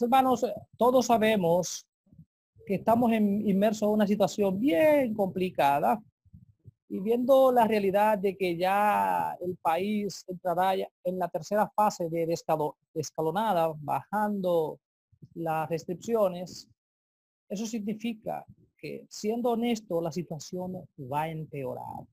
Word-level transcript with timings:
hermanos, 0.00 0.44
todos 0.76 1.06
sabemos 1.06 1.86
que 2.66 2.74
estamos 2.74 3.12
inmersos 3.12 3.82
en 3.82 3.94
una 3.94 4.06
situación 4.06 4.58
bien 4.58 5.14
complicada 5.14 6.02
y 6.88 7.00
viendo 7.00 7.52
la 7.52 7.66
realidad 7.66 8.18
de 8.18 8.36
que 8.36 8.56
ya 8.56 9.36
el 9.40 9.56
país 9.56 10.24
entrará 10.28 10.74
en 10.74 11.18
la 11.18 11.28
tercera 11.28 11.68
fase 11.68 12.08
de 12.08 12.36
escalonada, 12.94 13.72
bajando 13.76 14.78
las 15.34 15.68
restricciones, 15.68 16.68
eso 17.48 17.66
significa 17.66 18.44
que 18.76 19.06
siendo 19.08 19.50
honesto 19.50 20.00
la 20.00 20.12
situación 20.12 20.86
va 21.00 21.22
a 21.22 21.30
empeorar. 21.30 22.06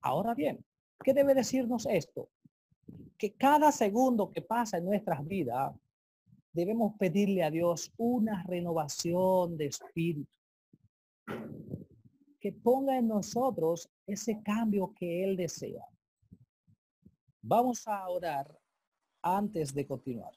Ahora 0.00 0.34
bien, 0.34 0.64
¿qué 1.02 1.12
debe 1.14 1.34
decirnos 1.34 1.86
esto? 1.86 2.28
Que 3.18 3.32
cada 3.32 3.72
segundo 3.72 4.30
que 4.30 4.42
pasa 4.42 4.78
en 4.78 4.84
nuestras 4.84 5.26
vidas 5.26 5.74
debemos 6.56 6.94
pedirle 6.98 7.44
a 7.44 7.50
Dios 7.50 7.92
una 7.98 8.42
renovación 8.44 9.58
de 9.58 9.66
espíritu. 9.66 10.32
Que 12.40 12.50
ponga 12.50 12.96
en 12.96 13.08
nosotros 13.08 13.90
ese 14.06 14.42
cambio 14.42 14.94
que 14.98 15.22
Él 15.22 15.36
desea. 15.36 15.84
Vamos 17.42 17.86
a 17.86 18.08
orar 18.08 18.58
antes 19.20 19.74
de 19.74 19.86
continuar. 19.86 20.32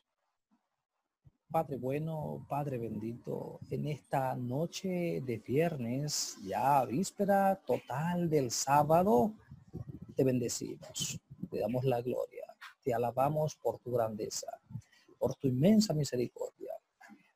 Padre 1.49 1.77
bueno, 1.77 2.45
Padre 2.49 2.77
bendito, 2.77 3.61
en 3.71 3.87
esta 3.87 4.35
noche 4.35 5.21
de 5.25 5.37
viernes, 5.37 6.37
ya 6.43 6.83
víspera 6.83 7.55
total 7.65 8.29
del 8.29 8.51
sábado, 8.51 9.33
te 10.15 10.25
bendecimos, 10.25 11.17
te 11.49 11.59
damos 11.59 11.85
la 11.85 12.01
gloria, 12.01 12.45
te 12.83 12.93
alabamos 12.93 13.55
por 13.55 13.79
tu 13.79 13.93
grandeza 13.93 14.58
por 15.19 15.35
tu 15.35 15.47
inmensa 15.47 15.93
misericordia. 15.93 16.71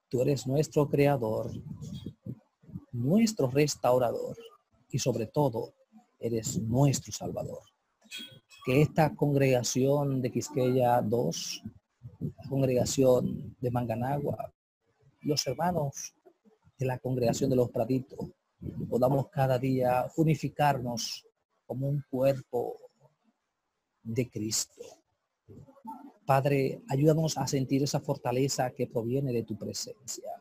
Tú 0.10 0.22
eres 0.22 0.48
nuestro 0.48 0.90
creador, 0.90 1.52
nuestro 2.92 3.50
restaurador 3.50 4.38
y 4.90 5.00
sobre 5.00 5.28
todo 5.28 5.74
eres 6.20 6.58
nuestro 6.60 7.12
salvador. 7.12 7.62
Que 8.66 8.82
esta 8.82 9.14
congregación 9.14 10.22
de 10.22 10.32
Quisqueya 10.32 11.02
2, 11.02 11.64
la 12.20 12.50
congregación 12.50 13.56
de 13.60 13.72
Manganagua, 13.72 14.54
los 15.22 15.46
hermanos 15.46 16.14
de 16.78 16.86
la 16.86 16.98
congregación 17.00 17.50
de 17.50 17.58
los 17.58 17.70
Praditos, 17.70 18.30
podamos 18.90 19.28
cada 19.30 19.60
día 19.60 20.10
unificarnos 20.16 21.26
como 21.66 21.90
un 21.90 22.04
cuerpo 22.10 22.78
de 24.04 24.30
Cristo 24.30 25.03
Padre, 26.26 26.82
ayúdanos 26.90 27.38
a 27.38 27.48
sentir 27.48 27.84
esa 27.84 28.00
fortaleza 28.00 28.72
que 28.72 28.88
proviene 28.88 29.34
de 29.34 29.44
tu 29.44 29.58
presencia. 29.58 30.32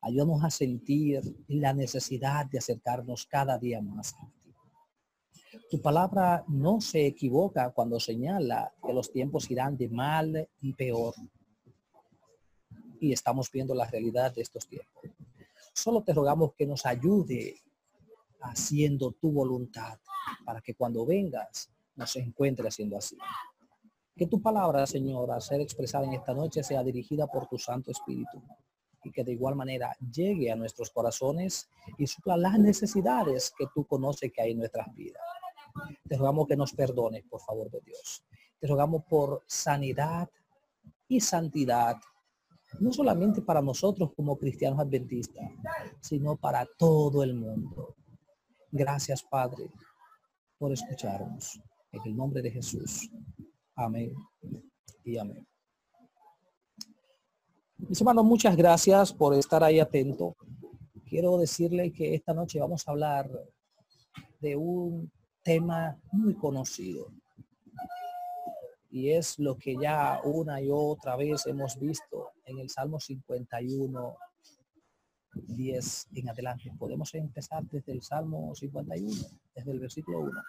Ayúdanos 0.00 0.44
a 0.44 0.50
sentir 0.50 1.22
la 1.48 1.72
necesidad 1.72 2.46
de 2.46 2.58
acercarnos 2.58 3.26
cada 3.26 3.58
día 3.58 3.80
más 3.80 4.14
a 4.14 4.26
ti. 4.26 4.42
Tu 5.70 5.80
palabra 5.80 6.44
no 6.48 6.80
se 6.80 7.06
equivoca 7.06 7.70
cuando 7.70 7.98
señala 7.98 8.72
que 8.84 8.92
los 8.92 9.10
tiempos 9.10 9.50
irán 9.50 9.76
de 9.76 9.88
mal 9.88 10.48
y 10.60 10.72
peor. 10.72 11.14
Y 13.00 13.12
estamos 13.12 13.50
viendo 13.50 13.74
la 13.74 13.86
realidad 13.86 14.32
de 14.34 14.42
estos 14.42 14.66
tiempos. 14.66 15.02
Solo 15.74 16.02
te 16.02 16.12
rogamos 16.12 16.54
que 16.54 16.66
nos 16.66 16.86
ayude 16.86 17.56
haciendo 18.40 19.12
tu 19.12 19.32
voluntad 19.32 19.98
para 20.44 20.60
que 20.60 20.74
cuando 20.74 21.04
vengas 21.04 21.70
nos 21.96 22.14
encuentre 22.16 22.68
haciendo 22.68 22.96
así. 22.96 23.16
Que 24.16 24.26
tu 24.26 24.42
palabra, 24.42 24.86
Señor, 24.86 25.30
a 25.30 25.40
ser 25.40 25.60
expresada 25.60 26.04
en 26.04 26.12
esta 26.12 26.34
noche 26.34 26.62
sea 26.62 26.82
dirigida 26.82 27.26
por 27.26 27.46
tu 27.46 27.58
Santo 27.58 27.90
Espíritu 27.90 28.42
y 29.04 29.10
que 29.10 29.24
de 29.24 29.32
igual 29.32 29.56
manera 29.56 29.96
llegue 30.12 30.50
a 30.50 30.56
nuestros 30.56 30.90
corazones 30.90 31.68
y 31.98 32.06
supla 32.06 32.36
las 32.36 32.58
necesidades 32.58 33.52
que 33.56 33.66
tú 33.74 33.84
conoces 33.86 34.30
que 34.32 34.42
hay 34.42 34.52
en 34.52 34.58
nuestras 34.58 34.94
vidas. 34.94 35.22
Te 36.08 36.16
rogamos 36.16 36.46
que 36.46 36.56
nos 36.56 36.72
perdones, 36.72 37.24
por 37.24 37.40
favor 37.40 37.70
de 37.70 37.80
Dios. 37.80 38.24
Te 38.60 38.66
rogamos 38.66 39.02
por 39.04 39.42
sanidad 39.46 40.28
y 41.08 41.20
santidad, 41.20 41.96
no 42.80 42.92
solamente 42.92 43.42
para 43.42 43.60
nosotros 43.60 44.12
como 44.14 44.38
cristianos 44.38 44.78
adventistas, 44.78 45.50
sino 46.00 46.36
para 46.36 46.66
todo 46.78 47.22
el 47.22 47.34
mundo. 47.34 47.96
Gracias, 48.70 49.22
Padre, 49.22 49.70
por 50.58 50.72
escucharnos. 50.72 51.60
En 51.90 52.00
el 52.06 52.16
nombre 52.16 52.40
de 52.40 52.50
Jesús. 52.50 53.10
Amén 53.74 54.14
y 55.04 55.18
amén. 55.18 55.46
Mis 57.78 58.00
hermanos, 58.00 58.24
muchas 58.24 58.56
gracias 58.56 59.12
por 59.12 59.34
estar 59.34 59.64
ahí 59.64 59.80
atento. 59.80 60.36
Quiero 61.08 61.36
decirle 61.38 61.92
que 61.92 62.14
esta 62.14 62.32
noche 62.32 62.60
vamos 62.60 62.86
a 62.86 62.92
hablar 62.92 63.30
de 64.40 64.56
un 64.56 65.10
tema 65.42 65.98
muy 66.12 66.34
conocido. 66.34 67.08
Y 68.90 69.10
es 69.10 69.38
lo 69.38 69.56
que 69.56 69.76
ya 69.80 70.20
una 70.22 70.60
y 70.60 70.68
otra 70.70 71.16
vez 71.16 71.46
hemos 71.46 71.78
visto 71.78 72.30
en 72.44 72.58
el 72.58 72.68
Salmo 72.68 73.00
51, 73.00 74.16
10 75.34 76.08
en 76.14 76.28
adelante. 76.28 76.70
Podemos 76.78 77.12
empezar 77.14 77.64
desde 77.64 77.92
el 77.92 78.02
Salmo 78.02 78.54
51, 78.54 79.10
desde 79.54 79.72
el 79.72 79.80
versículo 79.80 80.20
1. 80.20 80.42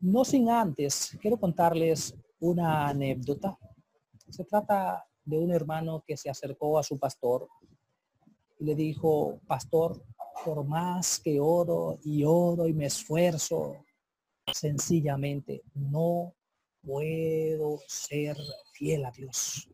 No 0.00 0.24
sin 0.24 0.48
antes, 0.48 1.16
quiero 1.20 1.38
contarles 1.38 2.14
una 2.38 2.88
anécdota. 2.88 3.58
Se 4.28 4.44
trata 4.44 5.04
de 5.24 5.38
un 5.38 5.50
hermano 5.50 6.04
que 6.06 6.16
se 6.16 6.30
acercó 6.30 6.78
a 6.78 6.84
su 6.84 6.98
pastor 6.98 7.48
y 8.60 8.64
le 8.64 8.74
dijo, 8.76 9.40
pastor, 9.46 10.00
por 10.44 10.64
más 10.64 11.18
que 11.18 11.40
oro 11.40 11.98
y 12.04 12.22
oro 12.24 12.68
y 12.68 12.72
me 12.72 12.86
esfuerzo, 12.86 13.84
sencillamente 14.52 15.62
no 15.74 16.34
puedo 16.80 17.80
ser 17.88 18.36
fiel 18.72 19.04
a 19.04 19.10
Dios. 19.10 19.68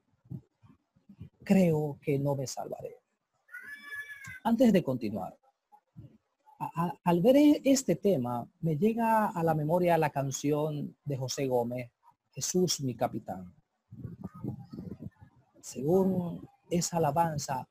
Creo 1.44 1.98
que 2.00 2.18
no 2.18 2.34
me 2.34 2.46
salvaré. 2.46 2.96
Antes 4.42 4.72
de 4.72 4.82
continuar, 4.82 5.36
al 7.04 7.20
ver 7.20 7.36
e, 7.36 7.62
este 7.64 7.96
tema, 7.96 8.46
me 8.60 8.76
llega 8.76 9.28
a 9.28 9.42
la 9.42 9.54
memoria 9.54 9.98
la 9.98 10.10
canción 10.10 10.96
de 11.04 11.16
José 11.16 11.46
Gómez, 11.46 11.90
Jesús 12.32 12.80
mi 12.80 12.94
capitán. 12.94 13.54
Según 15.60 16.46
esa 16.68 16.98
alabanza, 16.98 17.66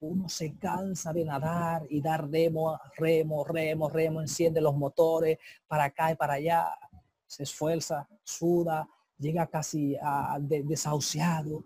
uno 0.00 0.28
se 0.28 0.56
cansa 0.56 1.12
de 1.12 1.24
nadar 1.24 1.86
y 1.88 2.00
dar 2.00 2.28
remo, 2.30 2.78
remo, 2.96 3.44
remo, 3.44 3.88
remo, 3.88 4.20
enciende 4.20 4.60
los 4.60 4.76
motores 4.76 5.38
para 5.66 5.84
acá 5.84 6.12
y 6.12 6.14
para 6.14 6.34
allá, 6.34 6.68
se 7.26 7.42
esfuerza, 7.42 8.08
suda, 8.22 8.88
llega 9.18 9.46
casi 9.46 9.96
a, 10.00 10.38
desahuciado 10.40 11.64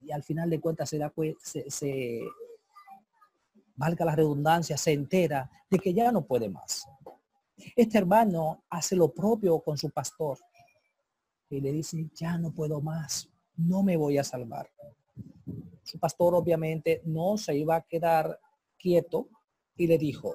y 0.00 0.10
al 0.12 0.22
final 0.22 0.50
de 0.50 0.60
cuentas 0.60 0.88
se 0.88 0.98
da 0.98 1.12
se, 1.42 1.70
se, 1.70 2.20
valga 3.76 4.04
la 4.04 4.16
redundancia, 4.16 4.76
se 4.76 4.92
entera 4.92 5.50
de 5.70 5.78
que 5.78 5.92
ya 5.92 6.12
no 6.12 6.24
puede 6.24 6.48
más. 6.48 6.86
Este 7.76 7.98
hermano 7.98 8.64
hace 8.70 8.96
lo 8.96 9.12
propio 9.12 9.60
con 9.60 9.78
su 9.78 9.90
pastor 9.90 10.38
y 11.48 11.60
le 11.60 11.72
dice, 11.72 12.08
ya 12.14 12.36
no 12.38 12.52
puedo 12.52 12.80
más, 12.80 13.28
no 13.56 13.82
me 13.82 13.96
voy 13.96 14.18
a 14.18 14.24
salvar. 14.24 14.70
Su 15.82 15.98
pastor 15.98 16.34
obviamente 16.34 17.02
no 17.04 17.36
se 17.36 17.56
iba 17.56 17.76
a 17.76 17.82
quedar 17.82 18.40
quieto 18.78 19.28
y 19.76 19.86
le 19.86 19.98
dijo, 19.98 20.34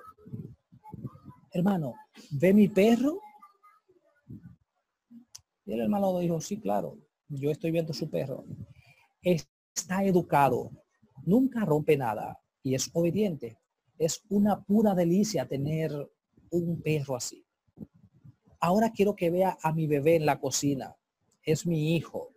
hermano, 1.52 1.96
¿ve 2.32 2.54
mi 2.54 2.68
perro? 2.68 3.20
Y 5.66 5.74
el 5.74 5.82
hermano 5.82 6.18
dijo, 6.20 6.40
sí, 6.40 6.60
claro, 6.60 6.98
yo 7.28 7.52
estoy 7.52 7.72
viendo 7.72 7.94
su 7.94 8.10
perro. 8.10 8.46
Está 9.22 10.04
educado, 10.04 10.72
nunca 11.26 11.66
rompe 11.66 11.98
nada, 11.98 12.40
y 12.64 12.76
es 12.76 12.90
obediente. 12.94 13.58
Es 13.98 14.24
una 14.30 14.62
pura 14.64 14.94
delicia 14.96 15.48
tener 15.48 15.92
un 16.52 16.82
perro 16.82 17.16
así. 17.16 17.46
Ahora 18.60 18.92
quiero 18.92 19.16
que 19.16 19.30
vea 19.30 19.58
a 19.62 19.72
mi 19.72 19.88
bebé 19.88 20.16
en 20.16 20.26
la 20.26 20.40
cocina. 20.40 20.96
Es 21.44 21.66
mi 21.66 21.96
hijo. 21.96 22.34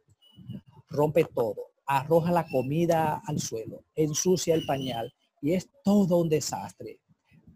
Rompe 0.89 1.25
todo. 1.25 1.73
Arroja 1.87 2.31
la 2.31 2.47
comida 2.49 3.23
al 3.27 3.41
suelo. 3.41 3.85
Ensucia 3.95 4.55
el 4.55 4.65
pañal. 4.67 5.13
Y 5.41 5.55
es 5.55 5.69
todo 5.83 6.19
un 6.19 6.29
desastre. 6.29 7.01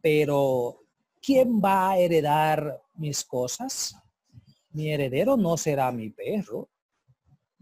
Pero, 0.02 0.82
¿quién 1.22 1.60
va 1.60 1.90
a 1.90 1.98
heredar 1.98 2.82
mis 2.94 3.24
cosas? 3.24 3.96
Mi 4.70 4.90
heredero 4.90 5.36
no 5.36 5.56
será 5.56 5.92
mi 5.92 6.10
perro. 6.10 6.68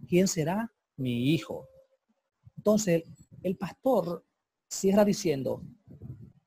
¿Quién 0.08 0.26
será? 0.26 0.72
Mi 0.96 1.34
hijo. 1.34 1.68
Entonces, 2.56 3.04
el 3.42 3.56
pastor 3.56 4.24
cierra 4.74 5.04
diciendo, 5.04 5.62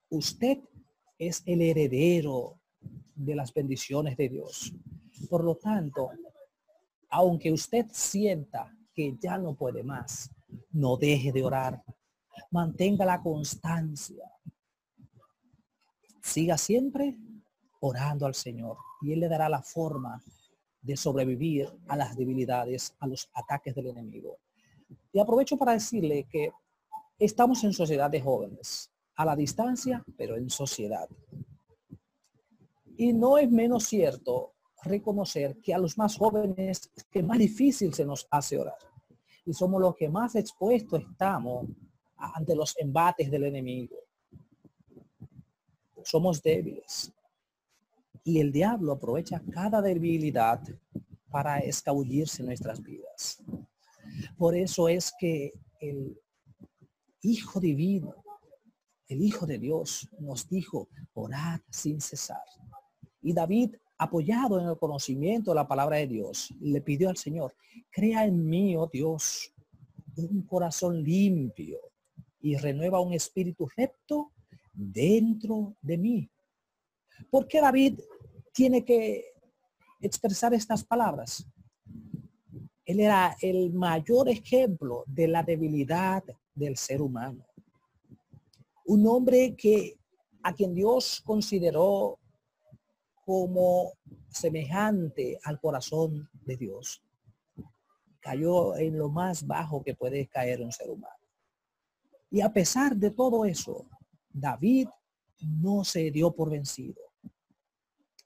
usted 0.09 0.59
es 1.17 1.43
el 1.45 1.61
heredero 1.61 2.59
de 3.15 3.35
las 3.35 3.53
bendiciones 3.53 4.15
de 4.17 4.29
Dios. 4.29 4.73
Por 5.29 5.43
lo 5.43 5.55
tanto, 5.55 6.09
aunque 7.09 7.51
usted 7.51 7.87
sienta 7.91 8.75
que 8.93 9.17
ya 9.19 9.37
no 9.37 9.55
puede 9.55 9.83
más, 9.83 10.31
No 10.71 10.95
deje 10.95 11.33
de 11.33 11.43
orar. 11.43 11.83
Mantenga 12.51 13.03
la 13.03 13.21
constancia. 13.21 14.31
Siga 16.21 16.57
siempre 16.57 17.17
orando 17.81 18.25
al 18.25 18.33
Señor 18.33 18.77
y 19.01 19.11
Él 19.11 19.19
le 19.19 19.27
dará 19.27 19.49
la 19.49 19.61
forma 19.61 20.23
de 20.81 20.95
sobrevivir 20.95 21.67
a 21.87 21.97
las 21.97 22.15
debilidades, 22.15 22.95
a 22.99 23.07
los 23.07 23.29
ataques 23.33 23.75
del 23.75 23.87
enemigo. 23.87 24.37
Y 25.11 25.19
aprovecho 25.19 25.57
para 25.57 25.73
decirle 25.73 26.25
que 26.31 26.51
estamos 27.19 27.63
en 27.63 27.73
sociedad 27.73 28.09
de 28.09 28.21
jóvenes, 28.21 28.91
a 29.15 29.25
la 29.25 29.35
distancia, 29.35 30.03
pero 30.15 30.35
en 30.35 30.49
sociedad. 30.49 31.09
Y 32.97 33.13
no 33.13 33.37
es 33.37 33.49
menos 33.51 33.85
cierto 33.85 34.53
reconocer 34.83 35.57
que 35.57 35.73
a 35.73 35.77
los 35.77 35.97
más 35.97 36.17
jóvenes 36.17 36.91
es 36.95 37.03
que 37.05 37.23
más 37.23 37.37
difícil 37.37 37.93
se 37.93 38.05
nos 38.05 38.27
hace 38.29 38.57
orar. 38.57 38.77
Y 39.45 39.53
somos 39.53 39.81
los 39.81 39.95
que 39.95 40.09
más 40.09 40.35
expuestos 40.35 41.03
estamos 41.09 41.67
ante 42.17 42.55
los 42.55 42.77
embates 42.77 43.29
del 43.29 43.45
enemigo. 43.45 43.95
Somos 46.03 46.41
débiles. 46.41 47.11
Y 48.23 48.39
el 48.39 48.51
diablo 48.51 48.93
aprovecha 48.93 49.41
cada 49.51 49.81
debilidad 49.81 50.61
para 51.29 51.59
escabullirse 51.59 52.43
nuestras 52.43 52.81
vidas. 52.81 53.41
Por 54.37 54.55
eso 54.55 54.89
es 54.89 55.13
que 55.17 55.53
el 55.79 56.19
Hijo 57.21 57.59
Divino, 57.59 58.15
el 59.07 59.21
Hijo 59.21 59.45
de 59.45 59.57
Dios, 59.57 60.07
nos 60.19 60.47
dijo, 60.49 60.89
orad 61.13 61.59
sin 61.69 62.01
cesar. 62.01 62.43
Y 63.21 63.33
David, 63.33 63.75
apoyado 63.97 64.59
en 64.59 64.67
el 64.67 64.77
conocimiento 64.77 65.51
de 65.51 65.55
la 65.55 65.67
palabra 65.67 65.97
de 65.97 66.07
Dios, 66.07 66.53
le 66.59 66.81
pidió 66.81 67.09
al 67.09 67.17
Señor, 67.17 67.55
crea 67.89 68.25
en 68.25 68.47
mí, 68.47 68.75
oh 68.75 68.87
Dios, 68.91 69.53
un 70.15 70.43
corazón 70.43 71.03
limpio 71.03 71.79
y 72.39 72.55
renueva 72.55 72.99
un 72.99 73.13
espíritu 73.13 73.67
recto 73.75 74.31
dentro 74.73 75.75
de 75.81 75.97
mí. 75.97 76.29
¿Por 77.29 77.47
qué 77.47 77.61
David 77.61 77.99
tiene 78.53 78.85
que 78.85 79.25
expresar 80.01 80.53
estas 80.53 80.83
palabras? 80.83 81.47
Él 82.85 82.99
era 82.99 83.35
el 83.41 83.73
mayor 83.73 84.29
ejemplo 84.29 85.03
de 85.07 85.27
la 85.27 85.43
debilidad 85.43 86.23
del 86.57 86.75
ser 86.77 87.01
humano. 87.01 87.45
Un 88.85 89.07
hombre 89.07 89.55
que 89.55 89.97
a 90.43 90.53
quien 90.53 90.73
Dios 90.73 91.21
consideró 91.25 92.19
como 93.25 93.93
semejante 94.29 95.37
al 95.43 95.59
corazón 95.59 96.29
de 96.45 96.55
Dios. 96.55 97.03
Cayó 98.19 98.77
en 98.77 98.97
lo 98.97 99.09
más 99.09 99.45
bajo 99.45 99.83
que 99.83 99.95
puede 99.95 100.27
caer 100.27 100.61
un 100.61 100.71
ser 100.71 100.89
humano. 100.89 101.13
Y 102.29 102.41
a 102.41 102.51
pesar 102.51 102.95
de 102.95 103.11
todo 103.11 103.45
eso, 103.45 103.85
David 104.29 104.87
no 105.41 105.83
se 105.83 106.11
dio 106.11 106.31
por 106.31 106.49
vencido. 106.49 107.01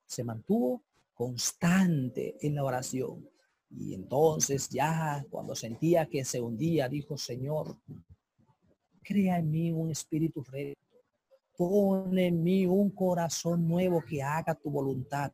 Se 0.06 0.24
mantuvo 0.24 0.84
constante 1.14 2.38
en 2.42 2.56
la 2.56 2.64
oración. 2.64 3.28
Y 3.70 3.94
entonces 3.94 4.70
ya 4.70 5.26
cuando 5.30 5.56
sentía 5.56 6.08
que 6.08 6.26
se 6.26 6.42
hundía, 6.42 6.90
dijo, 6.90 7.18
Señor, 7.18 7.78
crea 9.04 9.38
en 9.40 9.50
mí 9.50 9.72
un 9.72 9.92
espíritu 9.92 10.44
recto. 10.44 10.98
Pone 11.58 12.28
en 12.28 12.42
mí 12.44 12.66
un 12.66 12.90
corazón 12.92 13.68
nuevo 13.68 14.02
que 14.02 14.22
haga 14.22 14.56
tu 14.56 14.70
voluntad. 14.70 15.32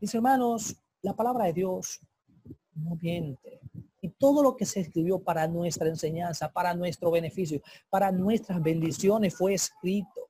Mis 0.00 0.14
hermanos, 0.14 0.76
la 1.02 1.14
palabra 1.14 1.46
de 1.46 1.52
Dios 1.52 2.00
no 2.74 2.96
miente. 3.00 3.60
Y 4.00 4.10
todo 4.10 4.42
lo 4.42 4.56
que 4.56 4.64
se 4.64 4.80
escribió 4.80 5.18
para 5.18 5.48
nuestra 5.48 5.88
enseñanza, 5.88 6.52
para 6.52 6.74
nuestro 6.74 7.10
beneficio, 7.10 7.60
para 7.90 8.12
nuestras 8.12 8.62
bendiciones 8.62 9.34
fue 9.34 9.54
escrito 9.54 10.28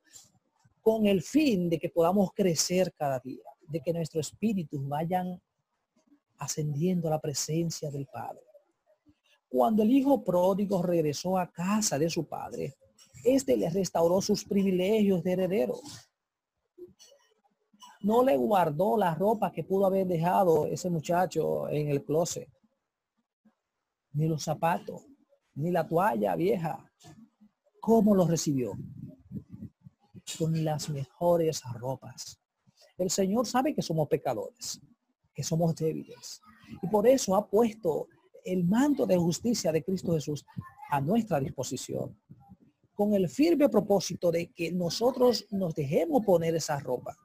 con 0.81 1.05
el 1.05 1.21
fin 1.21 1.69
de 1.69 1.77
que 1.77 1.89
podamos 1.89 2.31
crecer 2.33 2.93
cada 2.93 3.19
día, 3.19 3.43
de 3.67 3.79
que 3.81 3.93
nuestros 3.93 4.27
espíritus 4.27 4.87
vayan 4.87 5.39
ascendiendo 6.37 7.07
a 7.07 7.11
la 7.11 7.19
presencia 7.19 7.91
del 7.91 8.07
Padre. 8.07 8.48
Cuando 9.49 9.83
el 9.83 9.91
hijo 9.91 10.23
pródigo 10.23 10.81
regresó 10.81 11.37
a 11.37 11.51
casa 11.51 11.97
de 11.97 12.09
su 12.09 12.27
padre, 12.27 12.75
éste 13.23 13.57
le 13.57 13.69
restauró 13.69 14.21
sus 14.21 14.45
privilegios 14.45 15.23
de 15.23 15.31
heredero. 15.31 15.79
No 18.01 18.23
le 18.23 18.37
guardó 18.37 18.95
la 18.95 19.13
ropa 19.15 19.51
que 19.51 19.63
pudo 19.63 19.87
haber 19.87 20.07
dejado 20.07 20.65
ese 20.67 20.89
muchacho 20.89 21.67
en 21.67 21.89
el 21.89 22.03
closet, 22.03 22.49
ni 24.13 24.27
los 24.27 24.43
zapatos, 24.43 25.05
ni 25.55 25.71
la 25.71 25.85
toalla 25.87 26.35
vieja. 26.35 26.89
¿Cómo 27.81 28.15
lo 28.15 28.27
recibió? 28.27 28.73
Con 30.37 30.63
las 30.63 30.89
mejores 30.89 31.61
ropas. 31.73 32.39
El 32.97 33.09
Señor 33.09 33.47
sabe 33.47 33.73
que 33.73 33.81
somos 33.81 34.07
pecadores 34.07 34.79
que 35.39 35.43
somos 35.43 35.73
débiles. 35.73 36.41
Y 36.81 36.87
por 36.87 37.07
eso 37.07 37.33
ha 37.33 37.47
puesto 37.47 38.09
el 38.43 38.63
manto 38.63 39.05
de 39.05 39.17
justicia 39.17 39.71
de 39.71 39.83
Cristo 39.83 40.13
Jesús 40.13 40.45
a 40.89 41.01
nuestra 41.01 41.39
disposición, 41.39 42.19
con 42.93 43.13
el 43.13 43.29
firme 43.29 43.69
propósito 43.69 44.31
de 44.31 44.51
que 44.51 44.71
nosotros 44.71 45.47
nos 45.51 45.73
dejemos 45.75 46.25
poner 46.25 46.55
esa 46.55 46.79
ropa, 46.79 47.15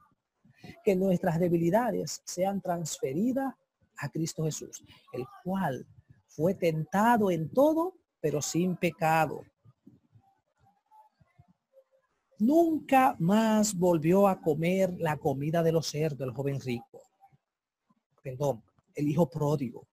que 0.83 0.95
nuestras 0.95 1.39
debilidades 1.39 2.21
sean 2.25 2.61
transferidas 2.61 3.53
a 3.97 4.09
Cristo 4.09 4.43
Jesús, 4.43 4.83
el 5.13 5.25
cual 5.43 5.85
fue 6.27 6.53
tentado 6.53 7.31
en 7.31 7.49
todo, 7.49 7.95
pero 8.19 8.41
sin 8.41 8.75
pecado. 8.75 9.41
Nunca 12.39 13.15
más 13.19 13.73
volvió 13.73 14.27
a 14.27 14.41
comer 14.41 14.93
la 14.99 15.17
comida 15.17 15.63
de 15.63 15.71
los 15.71 15.87
cerdos, 15.87 16.27
el 16.27 16.33
joven 16.33 16.59
rico 16.59 16.95
perdón, 18.25 18.63
el 18.95 19.07
hijo 19.07 19.29
pródigo. 19.29 19.87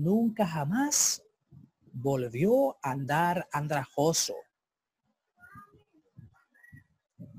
Nunca 0.00 0.46
jamás 0.46 1.22
volvió 1.92 2.78
a 2.82 2.92
andar 2.92 3.46
andrajoso. 3.52 4.34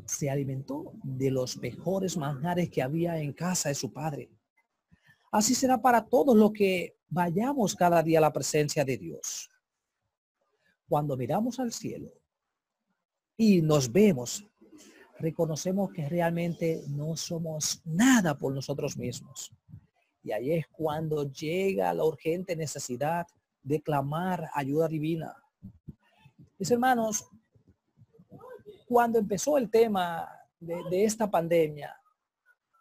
Se 0.05 0.29
alimentó 0.29 0.93
de 1.03 1.31
los 1.31 1.57
mejores 1.57 2.17
manjares 2.17 2.69
que 2.69 2.83
había 2.83 3.17
en 3.17 3.33
casa 3.33 3.69
de 3.69 3.75
su 3.75 3.91
padre. 3.91 4.29
Así 5.31 5.55
será 5.55 5.81
para 5.81 6.05
todos 6.05 6.37
los 6.37 6.51
que 6.51 6.97
vayamos 7.09 7.73
cada 7.73 8.03
día 8.03 8.19
a 8.19 8.21
la 8.21 8.33
presencia 8.33 8.85
de 8.85 8.95
Dios. 8.95 9.49
Cuando 10.87 11.18
miramos 11.18 11.59
al 11.59 11.73
cielo 11.73 12.11
y 13.37 13.63
nos 13.63 13.91
vemos 13.91 14.45
reconocemos 15.18 15.91
que 15.91 16.07
realmente 16.07 16.83
no 16.89 17.18
somos 17.18 17.81
nada 17.85 18.37
por 18.37 18.53
nosotros 18.53 18.97
mismos. 18.97 19.51
Y 20.23 20.31
ahí 20.31 20.51
es 20.54 20.68
cuando 20.68 21.31
llega 21.31 21.94
la 21.94 22.04
urgente 22.04 22.56
necesidad 22.56 23.28
de 23.63 23.81
clamar 23.81 24.49
ayuda 24.54 24.87
divina. 24.87 25.35
Mis 26.57 26.69
hermanos, 26.69 27.25
cuando 28.85 29.19
empezó 29.19 29.57
el 29.57 29.69
tema 29.69 30.30
de, 30.59 31.06
esta 31.06 31.30
pandemia 31.30 31.95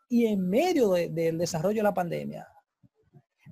y 0.08 0.26
en 0.26 0.48
medio 0.48 0.90
del 0.92 1.38
desarrollo 1.38 1.78
de 1.78 1.84
la 1.84 1.94
pandemia, 1.94 2.46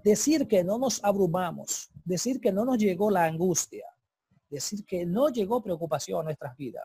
decir 0.02 0.46
que 0.46 0.64
no 0.64 0.78
nos 0.78 1.02
abrumamos, 1.02 1.90
decir 2.04 2.40
que 2.40 2.52
no 2.52 2.64
nos 2.64 2.78
llegó 2.78 3.10
la 3.10 3.24
angustia, 3.24 3.86
decir 4.50 4.84
que 4.84 5.06
no 5.06 5.28
llegó 5.28 5.62
preocupación 5.62 6.20
a 6.20 6.24
nuestras 6.24 6.56
vidas, 6.56 6.84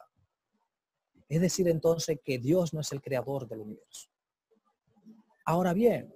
es 1.28 1.42
decir, 1.42 1.68
entonces 1.68 2.20
que 2.24 2.38
Dios 2.38 2.74
no 2.74 2.82
es 2.82 2.92
el 2.92 3.02
creador 3.02 3.48
del 3.48 3.62
universo. 3.62 4.10
Ahora 5.46 5.74
bien, 5.74 6.14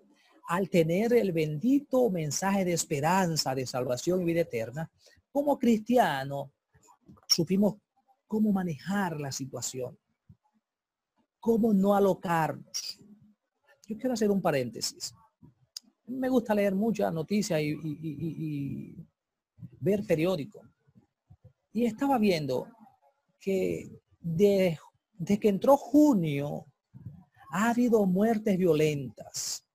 al 0.47 0.69
tener 0.69 1.13
el 1.13 1.31
bendito 1.31 2.09
mensaje 2.09 2.65
de 2.65 2.73
esperanza, 2.73 3.53
de 3.53 3.65
salvación 3.65 4.21
y 4.21 4.25
vida 4.25 4.41
eterna, 4.41 4.89
como 5.31 5.57
cristiano, 5.59 6.51
supimos 7.27 7.75
cómo 8.25 8.51
manejar 8.51 9.19
la 9.19 9.31
situación, 9.31 9.97
cómo 11.39 11.73
no 11.73 11.93
alocarnos. 11.93 12.99
Yo 13.87 13.97
quiero 13.97 14.13
hacer 14.13 14.31
un 14.31 14.41
paréntesis. 14.41 15.13
Me 16.07 16.29
gusta 16.29 16.55
leer 16.55 16.75
muchas 16.75 17.13
noticias 17.13 17.61
y, 17.61 17.77
y 17.83 18.95
ver 19.79 20.05
periódico. 20.05 20.61
Y 21.73 21.85
estaba 21.85 22.17
viendo 22.17 22.67
que 23.39 24.01
de 24.19 24.77
de 25.17 25.39
que 25.39 25.49
entró 25.49 25.77
junio, 25.77 26.65
ha 27.51 27.69
habido 27.69 28.05
muertes 28.05 28.57
violentas. 28.57 29.66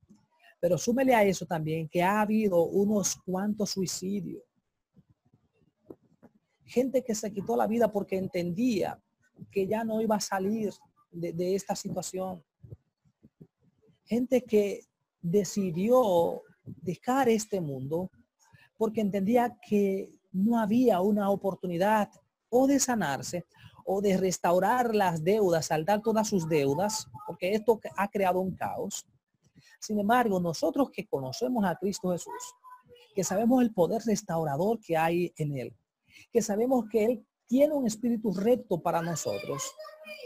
Pero 0.62 0.78
súmele 0.78 1.12
a 1.12 1.24
eso 1.24 1.44
también 1.44 1.88
que 1.88 2.04
ha 2.04 2.20
habido 2.20 2.62
unos 2.66 3.16
cuantos 3.26 3.70
suicidios. 3.70 4.44
Gente 6.64 7.02
que 7.02 7.16
se 7.16 7.32
quitó 7.32 7.56
la 7.56 7.66
vida 7.66 7.90
porque 7.90 8.16
entendía 8.16 9.02
que 9.50 9.66
ya 9.66 9.82
no 9.82 10.00
iba 10.00 10.14
a 10.14 10.20
salir 10.20 10.72
de, 11.10 11.32
de 11.32 11.56
esta 11.56 11.74
situación. 11.74 12.44
Gente 14.04 14.44
que 14.44 14.84
decidió 15.20 16.42
dejar 16.64 17.28
este 17.28 17.60
mundo 17.60 18.08
porque 18.78 19.00
entendía 19.00 19.58
que 19.68 20.12
no 20.30 20.60
había 20.60 21.00
una 21.00 21.28
oportunidad 21.30 22.08
o 22.48 22.68
de 22.68 22.78
sanarse 22.78 23.46
o 23.84 24.00
de 24.00 24.16
restaurar 24.16 24.94
las 24.94 25.24
deudas, 25.24 25.66
saldar 25.66 26.02
todas 26.02 26.28
sus 26.28 26.48
deudas, 26.48 27.08
porque 27.26 27.52
esto 27.52 27.80
ha 27.96 28.06
creado 28.06 28.38
un 28.38 28.54
caos. 28.54 29.04
Sin 29.82 29.98
embargo, 29.98 30.38
nosotros 30.38 30.90
que 30.92 31.08
conocemos 31.08 31.64
a 31.64 31.74
Cristo 31.74 32.12
Jesús, 32.12 32.54
que 33.16 33.24
sabemos 33.24 33.62
el 33.62 33.74
poder 33.74 34.00
restaurador 34.06 34.78
que 34.80 34.96
hay 34.96 35.32
en 35.36 35.56
Él, 35.58 35.76
que 36.32 36.40
sabemos 36.40 36.84
que 36.88 37.04
Él 37.04 37.26
tiene 37.48 37.74
un 37.74 37.84
espíritu 37.84 38.32
recto 38.32 38.80
para 38.80 39.02
nosotros, 39.02 39.60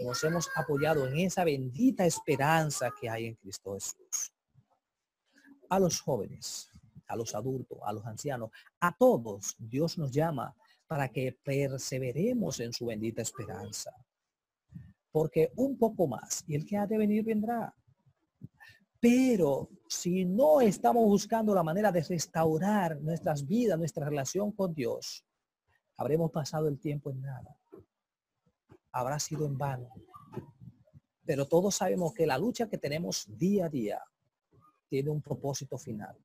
nos 0.05 0.23
hemos 0.25 0.51
apoyado 0.55 1.09
en 1.09 1.21
esa 1.21 1.43
bendita 1.43 2.05
esperanza 2.05 2.91
que 3.01 3.09
hay 3.09 3.29
en 3.29 3.35
Cristo 3.37 3.73
Jesús. 3.73 4.35
A 5.71 5.81
los 5.81 6.03
jóvenes, 6.03 6.69
a 7.07 7.17
los 7.17 7.35
adultos, 7.35 7.79
a 7.83 7.95
los 7.95 8.05
ancianos, 8.05 8.51
a 8.79 8.95
todos 8.95 9.57
Dios 9.59 9.97
nos 9.97 10.13
llama 10.13 10.55
para 10.87 11.09
que 11.09 11.33
perseveremos 11.33 12.61
en 12.61 12.75
su 12.75 12.85
bendita 12.85 13.23
esperanza. 13.23 13.91
Porque 15.11 15.51
un 15.57 15.79
poco 15.79 16.07
más 16.07 16.45
y 16.47 16.57
el 16.57 16.67
que 16.67 16.77
ha 16.77 16.87
de 16.87 16.99
venir 16.99 17.25
vendrá. 17.25 17.75
Pero 19.01 19.69
si 19.89 20.25
no 20.25 20.61
estamos 20.61 21.05
buscando 21.05 21.55
la 21.55 21.63
manera 21.63 21.93
de 21.93 22.03
restaurar 22.03 23.01
nuestras 23.01 23.47
vidas, 23.47 23.79
nuestra 23.79 24.09
relación 24.09 24.53
con 24.53 24.75
Dios, 24.75 25.25
habremos 25.97 26.31
pasado 26.31 26.69
el 26.69 26.79
tiempo 26.79 27.11
en 27.11 27.21
nada. 27.23 27.57
Habrá 28.93 29.19
sido 29.19 29.47
en 29.47 29.59
vano. 29.59 29.91
Pero 31.25 31.47
todos 31.47 31.75
sabemos 31.75 32.15
que 32.15 32.27
la 32.27 32.39
lucha 32.39 32.69
que 32.69 32.79
tenemos 32.79 33.27
día 33.37 33.67
a 33.67 33.69
día 33.69 34.03
tiene 34.89 35.11
un 35.11 35.21
propósito 35.21 35.77
final 35.77 36.17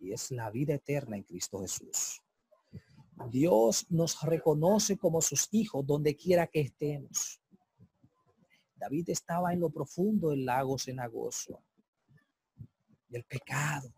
y 0.00 0.12
es 0.12 0.30
la 0.30 0.50
vida 0.50 0.74
eterna 0.74 1.16
en 1.16 1.22
Cristo 1.22 1.60
Jesús. 1.60 2.20
Dios 3.30 3.86
nos 3.90 4.20
reconoce 4.22 4.98
como 4.98 5.22
sus 5.22 5.48
hijos 5.52 5.86
donde 5.86 6.16
quiera 6.16 6.46
que 6.46 6.60
estemos. 6.60 7.40
David 8.76 9.10
estaba 9.10 9.52
en 9.52 9.60
lo 9.60 9.70
profundo 9.70 10.30
del 10.30 10.44
lago 10.44 10.78
cenagoso. 10.78 11.62
El 13.10 13.24
pecado, 13.24 13.92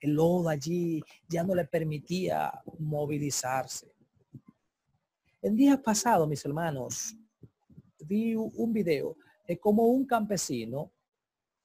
el 0.00 0.12
lodo 0.12 0.48
allí 0.48 1.02
ya 1.28 1.42
no 1.42 1.54
le 1.54 1.64
permitía 1.64 2.52
movilizarse. 2.78 3.92
El 5.40 5.56
día 5.56 5.80
pasado, 5.80 6.26
mis 6.26 6.44
hermanos, 6.44 7.14
vi 8.00 8.34
un 8.34 8.72
video 8.72 9.16
de 9.46 9.58
cómo 9.58 9.84
un 9.86 10.04
campesino 10.04 10.90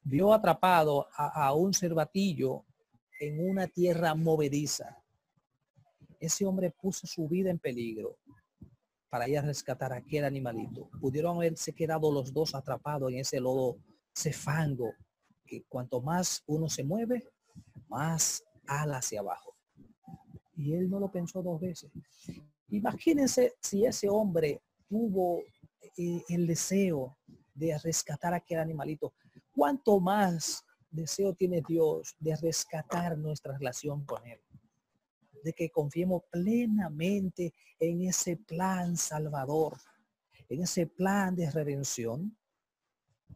vio 0.04 0.34
atrapado 0.34 1.08
a, 1.16 1.48
a 1.48 1.54
un 1.54 1.74
cervatillo 1.74 2.66
en 3.20 3.50
una 3.50 3.68
tierra 3.68 4.16
movediza 4.16 5.04
ese 6.26 6.46
hombre 6.46 6.72
puso 6.72 7.06
su 7.06 7.28
vida 7.28 7.50
en 7.50 7.60
peligro 7.60 8.18
para 9.10 9.28
ir 9.28 9.38
a 9.38 9.42
rescatar 9.42 9.92
a 9.92 9.98
aquel 9.98 10.24
animalito. 10.24 10.90
Pudieron 11.00 11.38
haberse 11.38 11.74
quedado 11.74 12.12
los 12.12 12.34
dos 12.34 12.56
atrapados 12.56 13.12
en 13.12 13.20
ese 13.20 13.40
lodo, 13.40 13.78
ese 14.16 14.32
fango, 14.32 14.94
cuanto 15.62 16.02
más 16.02 16.44
uno 16.48 16.70
se 16.70 16.84
mueve, 16.84 17.30
más 17.88 18.44
ala 18.68 18.98
hacia 18.98 19.22
abajo. 19.22 19.56
Y 20.56 20.74
él 20.74 20.90
no 20.90 21.00
lo 21.00 21.12
pensó 21.12 21.42
dos 21.42 21.60
veces. 21.60 21.92
Imagínense 22.70 23.54
si 23.62 23.86
ese 23.86 24.10
hombre 24.10 24.62
tuvo 24.88 25.42
eh, 25.98 26.24
el 26.30 26.48
deseo 26.48 27.18
de 27.54 27.78
rescatar 27.78 28.34
a 28.34 28.38
aquel 28.38 28.60
animalito. 28.60 29.14
¿Cuánto 29.56 30.00
más 30.00 30.64
deseo 30.90 31.34
tiene 31.34 31.62
Dios 31.68 32.16
de 32.20 32.36
rescatar 32.36 33.18
nuestra 33.18 33.58
relación 33.58 34.06
con 34.06 34.26
Él? 34.26 34.40
de 35.44 35.54
que 35.54 35.70
confiemos 35.70 36.24
plenamente 36.32 37.54
en 37.80 38.02
ese 38.04 38.38
plan 38.38 38.96
salvador, 38.98 39.78
en 40.50 40.64
ese 40.64 40.88
plan 40.88 41.36
de 41.36 41.52
redención. 41.52 42.36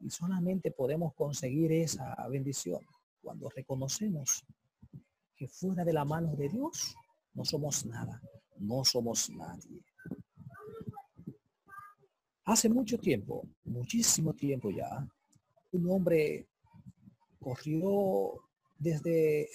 Y 0.01 0.09
solamente 0.09 0.71
podemos 0.71 1.13
conseguir 1.13 1.71
esa 1.71 2.15
bendición 2.29 2.81
cuando 3.21 3.49
reconocemos 3.49 4.45
que 5.35 5.47
fuera 5.47 5.83
de 5.83 5.93
la 5.93 6.05
mano 6.05 6.35
de 6.35 6.49
Dios 6.49 6.95
no 7.33 7.45
somos 7.45 7.85
nada, 7.85 8.21
no 8.57 8.83
somos 8.83 9.29
nadie. 9.29 9.83
Hace 12.45 12.69
mucho 12.69 12.97
tiempo, 12.97 13.43
muchísimo 13.65 14.33
tiempo 14.33 14.71
ya, 14.71 15.05
un 15.73 15.91
hombre 15.91 16.47
corrió 17.39 18.41
desde 18.79 19.49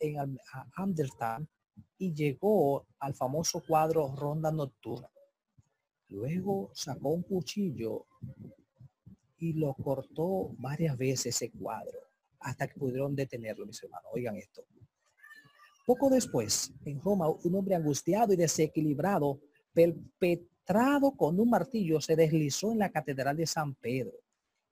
en 0.00 0.38
Amsterdam 0.74 1.46
y 1.98 2.12
llegó 2.12 2.86
al 2.98 3.14
famoso 3.14 3.62
cuadro 3.66 4.14
Ronda 4.14 4.52
Nocturna. 4.52 5.08
Luego 6.08 6.70
sacó 6.74 7.08
un 7.10 7.22
cuchillo 7.22 8.06
y 9.38 9.52
lo 9.54 9.74
cortó 9.74 10.50
varias 10.58 10.96
veces 10.96 11.36
ese 11.36 11.50
cuadro 11.50 11.98
hasta 12.40 12.68
que 12.68 12.78
pudieron 12.78 13.14
detenerlo, 13.14 13.66
mis 13.66 13.82
hermanos. 13.82 14.10
Oigan 14.14 14.36
esto. 14.36 14.64
Poco 15.86 16.10
después, 16.10 16.72
en 16.84 17.00
Roma, 17.00 17.28
un 17.28 17.54
hombre 17.54 17.74
angustiado 17.74 18.32
y 18.32 18.36
desequilibrado, 18.36 19.40
perpetrado 19.72 21.12
con 21.12 21.38
un 21.38 21.50
martillo, 21.50 22.00
se 22.00 22.16
deslizó 22.16 22.72
en 22.72 22.80
la 22.80 22.90
catedral 22.90 23.36
de 23.36 23.46
San 23.46 23.74
Pedro 23.74 24.18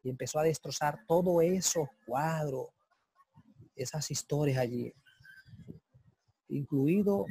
y 0.02 0.10
empezó 0.10 0.38
a 0.38 0.44
destrozar 0.44 0.98
todo 1.06 1.40
esos 1.40 1.88
cuadros, 2.06 2.68
esas 3.76 4.10
historias 4.10 4.58
allí, 4.58 4.92
incluido 6.48 7.26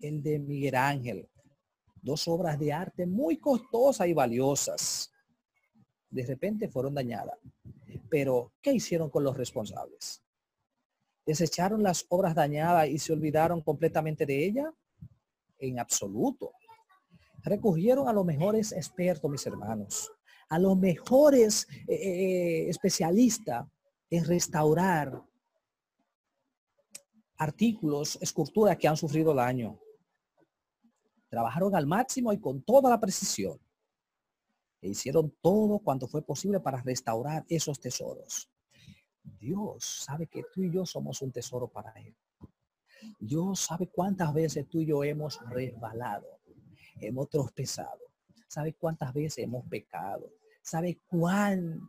el 0.00 0.22
de 0.22 0.38
Miguel 0.38 0.74
Ángel, 0.74 1.28
dos 2.02 2.26
obras 2.28 2.58
de 2.58 2.72
arte 2.72 3.06
muy 3.06 3.38
costosas 3.38 4.08
y 4.08 4.14
valiosas. 4.14 5.12
De 6.16 6.24
repente 6.24 6.66
fueron 6.66 6.94
dañadas. 6.94 7.38
Pero, 8.08 8.54
¿qué 8.62 8.72
hicieron 8.72 9.10
con 9.10 9.22
los 9.22 9.36
responsables? 9.36 10.22
¿Desecharon 11.26 11.82
las 11.82 12.06
obras 12.08 12.34
dañadas 12.34 12.88
y 12.88 12.98
se 12.98 13.12
olvidaron 13.12 13.60
completamente 13.60 14.24
de 14.24 14.46
ella? 14.46 14.72
En 15.58 15.78
absoluto. 15.78 16.52
Recurrieron 17.42 18.08
a 18.08 18.14
los 18.14 18.24
mejores 18.24 18.72
expertos, 18.72 19.30
mis 19.30 19.46
hermanos, 19.46 20.10
a 20.48 20.58
los 20.58 20.78
mejores 20.78 21.68
eh, 21.86 21.94
eh, 21.94 21.96
eh, 21.96 22.70
especialistas 22.70 23.66
en 24.08 24.24
restaurar 24.24 25.22
artículos, 27.36 28.16
esculturas 28.22 28.78
que 28.78 28.88
han 28.88 28.96
sufrido 28.96 29.34
daño. 29.34 29.78
Trabajaron 31.28 31.74
al 31.74 31.86
máximo 31.86 32.32
y 32.32 32.40
con 32.40 32.62
toda 32.62 32.88
la 32.88 32.98
precisión. 32.98 33.60
E 34.86 34.90
hicieron 34.90 35.34
todo 35.42 35.80
cuanto 35.80 36.06
fue 36.06 36.22
posible 36.22 36.60
para 36.60 36.80
restaurar 36.80 37.44
esos 37.48 37.80
tesoros. 37.80 38.48
Dios 39.20 39.84
sabe 40.04 40.28
que 40.28 40.44
tú 40.54 40.62
y 40.62 40.70
yo 40.70 40.86
somos 40.86 41.20
un 41.22 41.32
tesoro 41.32 41.66
para 41.66 41.90
Él. 41.94 42.14
Dios 43.18 43.58
sabe 43.58 43.88
cuántas 43.88 44.32
veces 44.32 44.68
tú 44.68 44.78
y 44.78 44.86
yo 44.86 45.02
hemos 45.02 45.40
resbalado, 45.50 46.38
hemos 47.00 47.28
tropezado. 47.28 47.98
Sabe 48.46 48.74
cuántas 48.74 49.12
veces 49.12 49.42
hemos 49.42 49.66
pecado. 49.66 50.30
Sabe 50.62 51.00
cuán, 51.08 51.80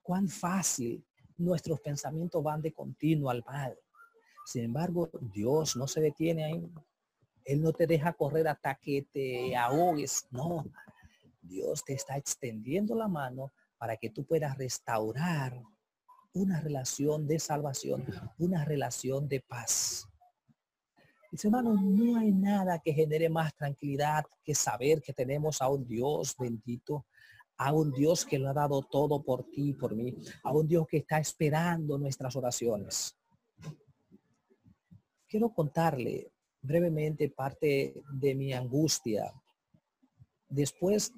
cuán 0.00 0.26
fácil 0.26 1.04
nuestros 1.36 1.78
pensamientos 1.80 2.42
van 2.42 2.62
de 2.62 2.72
continuo 2.72 3.28
al 3.28 3.44
mal. 3.44 3.78
Sin 4.46 4.64
embargo, 4.64 5.10
Dios 5.34 5.76
no 5.76 5.86
se 5.86 6.00
detiene 6.00 6.44
ahí. 6.46 6.72
Él 7.44 7.60
no 7.60 7.74
te 7.74 7.86
deja 7.86 8.14
correr 8.14 8.48
hasta 8.48 8.76
que 8.76 9.06
te 9.12 9.54
ahogues. 9.54 10.26
No, 10.30 10.64
Dios 11.50 11.84
te 11.84 11.94
está 11.94 12.16
extendiendo 12.16 12.94
la 12.94 13.08
mano 13.08 13.52
para 13.76 13.96
que 13.96 14.10
tú 14.10 14.24
puedas 14.24 14.56
restaurar 14.56 15.60
una 16.32 16.60
relación 16.60 17.26
de 17.26 17.40
salvación, 17.40 18.06
una 18.38 18.64
relación 18.64 19.28
de 19.28 19.40
paz. 19.40 20.06
Mis 21.32 21.44
hermanos, 21.44 21.82
no 21.82 22.18
hay 22.18 22.32
nada 22.32 22.78
que 22.78 22.92
genere 22.92 23.28
más 23.28 23.54
tranquilidad 23.54 24.24
que 24.44 24.54
saber 24.54 25.02
que 25.02 25.12
tenemos 25.12 25.60
a 25.60 25.68
un 25.68 25.86
Dios 25.86 26.36
bendito, 26.38 27.06
a 27.56 27.72
un 27.72 27.92
Dios 27.92 28.24
que 28.24 28.38
lo 28.38 28.48
ha 28.48 28.54
dado 28.54 28.82
todo 28.82 29.22
por 29.22 29.44
ti 29.44 29.70
y 29.70 29.72
por 29.72 29.94
mí, 29.94 30.14
a 30.44 30.52
un 30.52 30.66
Dios 30.68 30.86
que 30.88 30.98
está 30.98 31.18
esperando 31.18 31.98
nuestras 31.98 32.34
oraciones. 32.36 33.16
Quiero 35.28 35.50
contarle 35.50 36.32
brevemente 36.62 37.28
parte 37.28 37.94
de 38.12 38.34
mi 38.34 38.52
angustia. 38.52 39.32
Después 40.48 41.12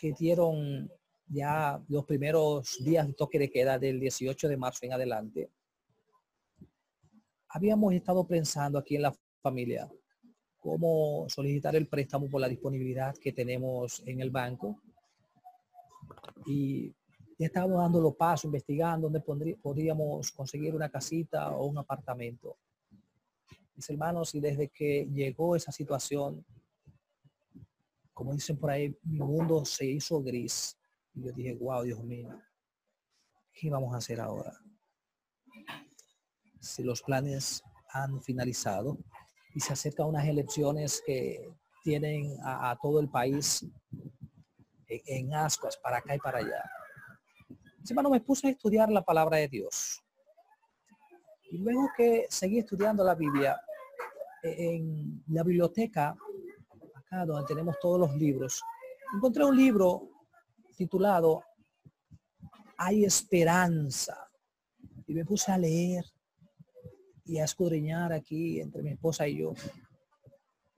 que 0.00 0.12
dieron 0.12 0.90
ya 1.26 1.80
los 1.88 2.06
primeros 2.06 2.78
días 2.82 3.06
de 3.06 3.12
toque 3.12 3.38
de 3.38 3.50
queda 3.50 3.78
del 3.78 4.00
18 4.00 4.48
de 4.48 4.56
marzo 4.56 4.86
en 4.86 4.94
adelante, 4.94 5.50
habíamos 7.48 7.92
estado 7.92 8.26
pensando 8.26 8.78
aquí 8.78 8.96
en 8.96 9.02
la 9.02 9.14
familia 9.42 9.90
cómo 10.58 11.26
solicitar 11.28 11.76
el 11.76 11.86
préstamo 11.86 12.28
por 12.28 12.40
la 12.40 12.48
disponibilidad 12.48 13.14
que 13.16 13.32
tenemos 13.32 14.02
en 14.06 14.20
el 14.20 14.30
banco. 14.30 14.80
Y 16.46 16.94
estábamos 17.38 17.78
dando 17.78 18.00
los 18.00 18.16
pasos, 18.16 18.46
investigando 18.46 19.08
dónde 19.08 19.56
podríamos 19.56 20.30
conseguir 20.32 20.74
una 20.74 20.90
casita 20.90 21.50
o 21.56 21.66
un 21.66 21.78
apartamento 21.78 22.58
Mis 23.74 23.88
hermanos, 23.88 24.34
y 24.34 24.40
desde 24.40 24.68
que 24.68 25.08
llegó 25.10 25.56
esa 25.56 25.72
situación, 25.72 26.44
como 28.20 28.34
dicen 28.34 28.58
por 28.58 28.70
ahí, 28.70 28.94
mi 29.04 29.18
mundo 29.18 29.64
se 29.64 29.86
hizo 29.86 30.22
gris. 30.22 30.76
Y 31.14 31.24
yo 31.24 31.32
dije, 31.32 31.54
wow, 31.54 31.82
Dios 31.84 32.04
mío, 32.04 32.28
¿qué 33.50 33.70
vamos 33.70 33.94
a 33.94 33.96
hacer 33.96 34.20
ahora? 34.20 34.52
Si 36.60 36.82
los 36.82 37.00
planes 37.00 37.62
han 37.88 38.22
finalizado 38.22 38.98
y 39.54 39.60
se 39.60 39.72
acercan 39.72 40.06
unas 40.08 40.26
elecciones 40.28 41.02
que 41.06 41.50
tienen 41.82 42.36
a, 42.44 42.76
todo 42.82 43.00
el 43.00 43.08
país 43.08 43.66
en, 44.86 45.00
en, 45.06 45.34
ascuas 45.34 45.78
para 45.78 45.96
acá 45.96 46.14
y 46.14 46.18
para 46.18 46.40
allá. 46.40 46.62
Hermano, 47.88 48.10
me 48.10 48.20
puse 48.20 48.48
a 48.48 48.50
estudiar 48.50 48.90
la 48.90 49.02
palabra 49.02 49.38
de 49.38 49.48
Dios. 49.48 49.98
Y 51.50 51.56
luego 51.56 51.88
que 51.96 52.26
seguí 52.28 52.58
estudiando 52.58 53.02
la 53.02 53.14
Biblia, 53.14 53.58
e, 54.42 54.74
en 54.74 55.24
la 55.28 55.42
biblioteca, 55.42 56.14
donde 57.10 57.44
tenemos 57.46 57.76
todos 57.80 57.98
los 57.98 58.14
libros, 58.16 58.62
encontré 59.14 59.44
un 59.44 59.56
libro 59.56 60.08
titulado 60.76 61.42
Hay 62.78 63.04
esperanza. 63.04 64.28
Y 65.06 65.14
me 65.14 65.24
puse 65.24 65.50
a 65.50 65.58
leer 65.58 66.04
y 67.24 67.38
a 67.38 67.44
escudriñar 67.44 68.12
aquí 68.12 68.60
entre 68.60 68.82
mi 68.82 68.90
esposa 68.90 69.26
y 69.26 69.38
yo. 69.38 69.54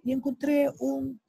Y 0.04 0.12
encontré 0.12 0.70
un 0.80 1.20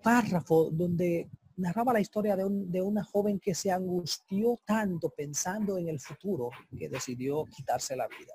párrafo 0.00 0.70
donde 0.70 1.28
narraba 1.56 1.92
la 1.92 2.00
historia 2.00 2.36
de, 2.36 2.44
un, 2.44 2.70
de, 2.70 2.80
una 2.80 3.04
joven 3.04 3.38
que 3.40 3.54
se 3.54 3.70
angustió 3.70 4.60
tanto 4.64 5.10
pensando 5.10 5.76
en 5.76 5.88
el 5.88 6.00
futuro 6.00 6.50
que 6.78 6.88
decidió 6.88 7.44
quitarse 7.46 7.96
la 7.96 8.06
vida. 8.06 8.34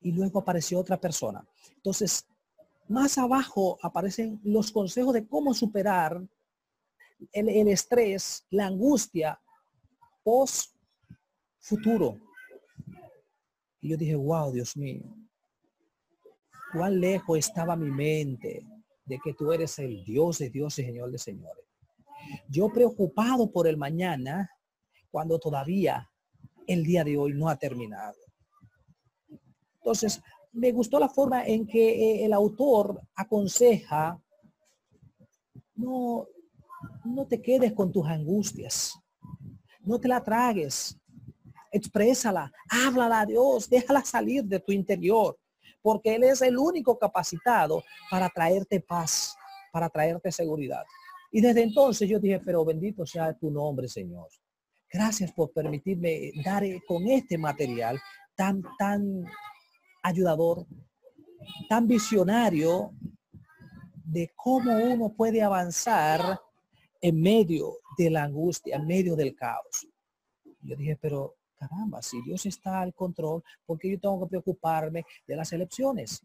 Y 0.00 0.12
luego 0.12 0.40
apareció 0.40 0.80
otra 0.80 1.00
persona. 1.00 1.44
Entonces, 1.76 2.26
más 2.90 3.18
abajo 3.18 3.78
aparecen 3.82 4.40
los 4.42 4.72
consejos 4.72 5.14
de 5.14 5.26
cómo 5.26 5.54
superar 5.54 6.20
el, 7.32 7.68
estrés, 7.68 8.44
la 8.50 8.66
angustia 8.66 9.40
post 10.24 10.74
futuro. 11.60 12.18
Y 13.80 13.90
yo 13.90 13.96
dije, 13.96 14.16
wow, 14.16 14.52
Dios 14.52 14.76
mío, 14.76 15.04
cuán 16.72 17.00
lejos 17.00 17.38
estaba 17.38 17.76
mi 17.76 17.90
mente 17.90 18.66
de 19.04 19.18
que 19.22 19.34
tú 19.34 19.52
eres 19.52 19.78
el 19.78 20.04
Dios 20.04 20.38
de 20.38 20.50
Dios 20.50 20.78
y 20.80 20.84
Señor 20.84 21.12
de 21.12 21.18
señores. 21.18 21.64
Yo 22.48 22.68
preocupado 22.72 23.52
por 23.52 23.68
el 23.68 23.76
mañana 23.76 24.50
cuando 25.12 25.38
todavía 25.38 26.10
el 26.66 26.82
día 26.82 27.04
de 27.04 27.16
hoy 27.16 27.34
no 27.34 27.48
ha 27.48 27.56
terminado. 27.56 28.18
Entonces, 29.76 30.20
me 30.52 30.72
gustó 30.72 30.98
la 30.98 31.08
forma 31.08 31.44
en 31.44 31.66
que 31.66 31.90
eh, 31.90 32.24
el 32.24 32.32
autor 32.32 33.00
aconseja, 33.14 34.20
no, 35.74 36.26
no 37.04 37.26
te 37.26 37.40
quedes 37.40 37.72
con 37.72 37.92
tus 37.92 38.06
angustias, 38.06 38.98
no 39.80 39.98
te 39.98 40.08
la 40.08 40.22
tragues, 40.22 40.98
exprésala, 41.72 42.52
háblala 42.68 43.20
a 43.20 43.26
Dios, 43.26 43.68
déjala 43.68 44.04
salir 44.04 44.44
de 44.44 44.60
tu 44.60 44.72
interior 44.72 45.38
porque 45.82 46.14
Él 46.14 46.24
es 46.24 46.42
el 46.42 46.58
único 46.58 46.98
capacitado 46.98 47.82
para 48.10 48.28
traerte 48.28 48.80
paz, 48.80 49.34
para 49.72 49.88
traerte 49.88 50.30
seguridad. 50.30 50.84
Y 51.32 51.40
desde 51.40 51.62
entonces 51.62 52.08
yo 52.08 52.18
dije, 52.18 52.40
pero 52.40 52.64
bendito 52.64 53.06
sea 53.06 53.32
tu 53.34 53.50
nombre, 53.50 53.88
Señor. 53.88 54.28
Gracias 54.92 55.32
por 55.32 55.52
permitirme 55.52 56.32
dar 56.44 56.64
eh, 56.64 56.82
con 56.86 57.06
este 57.06 57.38
material 57.38 58.00
tan, 58.34 58.62
tan 58.78 59.24
ayudador, 60.02 60.66
tan 61.68 61.86
visionario 61.86 62.92
de 64.04 64.32
cómo 64.34 64.76
uno 64.76 65.12
puede 65.12 65.42
avanzar 65.42 66.40
en 67.00 67.20
medio 67.20 67.76
de 67.96 68.10
la 68.10 68.24
angustia, 68.24 68.76
en 68.76 68.86
medio 68.86 69.16
del 69.16 69.34
caos. 69.34 69.86
Yo 70.62 70.76
dije, 70.76 70.98
pero 71.00 71.36
caramba, 71.56 72.02
si 72.02 72.20
Dios 72.22 72.46
está 72.46 72.80
al 72.80 72.94
control, 72.94 73.42
¿por 73.66 73.78
qué 73.78 73.90
yo 73.90 74.00
tengo 74.00 74.20
que 74.20 74.30
preocuparme 74.30 75.04
de 75.26 75.36
las 75.36 75.52
elecciones? 75.52 76.22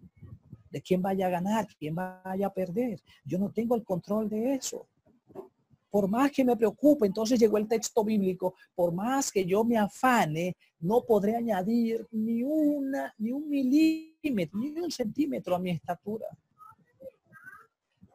De 0.69 0.81
quién 0.81 1.01
vaya 1.01 1.27
a 1.27 1.29
ganar, 1.29 1.67
quién 1.77 1.95
vaya 1.95 2.47
a 2.47 2.53
perder. 2.53 3.01
Yo 3.23 3.37
no 3.37 3.51
tengo 3.51 3.75
el 3.75 3.83
control 3.83 4.29
de 4.29 4.55
eso. 4.55 4.87
Por 5.95 6.09
más 6.09 6.29
que 6.29 6.43
me 6.43 6.57
preocupe, 6.57 7.07
entonces 7.07 7.39
llegó 7.39 7.57
el 7.57 7.69
texto 7.69 8.03
bíblico, 8.03 8.55
por 8.75 8.93
más 8.93 9.31
que 9.31 9.45
yo 9.45 9.63
me 9.63 9.77
afane, 9.77 10.57
no 10.81 11.05
podré 11.05 11.37
añadir 11.37 12.05
ni 12.11 12.43
una, 12.43 13.13
ni 13.17 13.31
un 13.31 13.47
milímetro, 13.47 14.59
ni 14.59 14.77
un 14.77 14.91
centímetro 14.91 15.55
a 15.55 15.59
mi 15.59 15.69
estatura. 15.69 16.25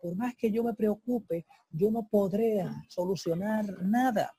Por 0.03 0.15
más 0.15 0.35
que 0.37 0.51
yo 0.51 0.63
me 0.63 0.75
preocupe, 0.75 1.47
yo 1.71 1.91
no 1.91 2.07
podré 2.07 2.67
solucionar 2.87 3.83
nada. 3.83 4.31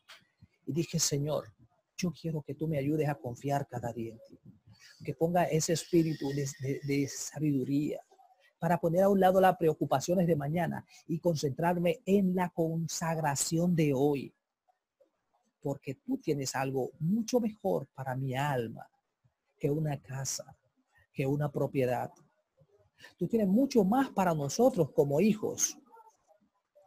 Y 0.68 0.74
dije, 0.74 1.00
Señor, 1.00 1.52
yo 1.98 2.12
quiero 2.12 2.44
que 2.44 2.54
tú 2.54 2.68
me 2.68 2.78
ayudes 2.78 3.10
a 3.10 3.16
confiar 3.16 3.68
cada 3.68 3.92
día 3.92 4.16
Que 5.04 5.16
ponga 5.16 5.46
ese 5.46 5.74
espíritu 5.74 6.30
de, 6.30 7.08
sabiduría 7.08 8.02
para 8.62 8.80
poner 8.80 9.02
a 9.02 9.10
un 9.10 9.20
lado 9.20 9.42
las 9.42 9.58
preocupaciones 9.58 10.28
de 10.28 10.36
mañana 10.36 10.86
y 11.08 11.18
concentrarme 11.18 12.02
en 12.06 12.36
la 12.36 12.50
consagración 12.50 13.76
de 13.76 13.92
hoy. 13.92 14.32
Porque 15.64 15.96
tú 15.96 16.20
tienes 16.20 16.56
algo 16.56 16.92
mucho 17.00 17.40
mejor 17.40 17.88
para 17.96 18.16
mi 18.16 18.36
alma 18.36 18.88
que 19.58 19.72
una 19.72 20.00
casa, 20.00 20.56
que 21.12 21.26
una 21.26 21.52
propiedad. 21.52 22.12
Tú 23.18 23.28
tienes 23.28 23.48
mucho 23.48 23.84
más 23.84 24.12
para 24.12 24.36
nosotros 24.36 24.92
como 24.92 25.20
hijos 25.20 25.76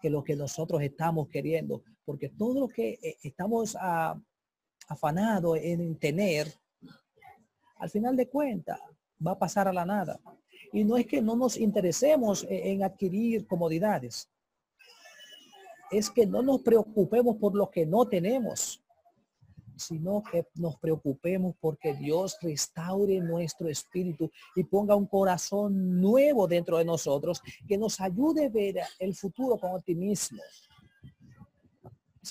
que 0.01 0.11
lo 0.11 0.23
que 0.23 0.37
nosotros 0.37 0.81
estamos 0.81 1.29
queriendo. 1.29 1.83
Porque 2.05 2.29
todo 2.29 2.61
lo 2.61 2.69
que 2.69 3.01
eh, 3.03 3.17
estamos 3.25 3.75
a, 3.75 4.13
ah, 4.13 4.23
afanado 4.87 5.57
en 5.57 5.99
tener, 5.99 6.55
al 7.79 7.91
final 7.91 8.17
de 8.17 8.29
cuentas 8.29 8.79
va 9.27 9.33
a 9.33 9.39
pasar 9.41 9.67
a 9.67 9.73
la 9.73 9.85
nada. 9.85 10.21
Y 10.75 10.85
no 10.85 10.99
es 10.99 11.07
que 11.07 11.23
no 11.23 11.37
nos 11.37 11.57
interesemos 11.57 12.47
en 12.51 12.83
adquirir 12.83 13.47
comodidades. 13.47 14.29
Es 15.91 16.11
que 16.11 16.27
no 16.27 16.43
nos 16.43 16.61
preocupemos 16.61 17.37
por 17.37 17.55
lo 17.55 17.71
que 17.71 17.87
no 17.87 18.07
tenemos, 18.07 18.83
sino 19.77 20.23
que 20.31 20.47
nos 20.57 20.77
preocupemos 20.77 21.55
porque 21.59 21.95
Dios 21.95 22.37
restaure 22.43 23.21
nuestro 23.21 23.69
espíritu 23.69 24.31
y 24.55 24.65
ponga 24.65 24.95
un 24.95 25.07
corazón 25.07 26.01
nuevo 26.01 26.47
dentro 26.47 26.77
de 26.77 26.85
nosotros 26.85 27.41
que 27.67 27.79
nos 27.79 27.99
ayude 28.01 28.47
a 28.47 28.51
ver 28.51 28.77
el 28.99 29.15
futuro 29.15 29.57
con 29.57 29.75
optimismo 29.75 30.43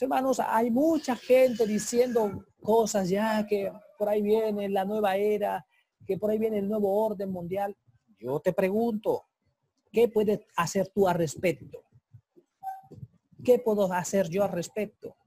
hermanos, 0.01 0.39
hay 0.39 0.71
mucha 0.71 1.15
gente 1.15 1.67
diciendo 1.67 2.45
cosas 2.61 3.09
ya 3.09 3.45
que 3.45 3.71
por 3.97 4.09
ahí 4.09 4.21
viene 4.21 4.69
la 4.69 4.85
nueva 4.85 5.15
era, 5.15 5.65
que 6.05 6.17
por 6.17 6.31
ahí 6.31 6.39
viene 6.39 6.59
el 6.59 6.67
nuevo 6.67 7.05
orden 7.05 7.31
mundial. 7.31 7.75
Yo 8.23 8.39
te 8.39 8.53
pregunto, 8.53 9.25
¿qué 9.91 10.07
puedes 10.07 10.39
hacer 10.55 10.87
tú 10.87 11.09
al 11.09 11.15
respecto? 11.15 11.83
¿Qué 13.43 13.59
puedo 13.59 13.91
hacer 13.91 14.29
yo 14.29 14.45
al 14.45 14.51
respecto? 14.53 15.17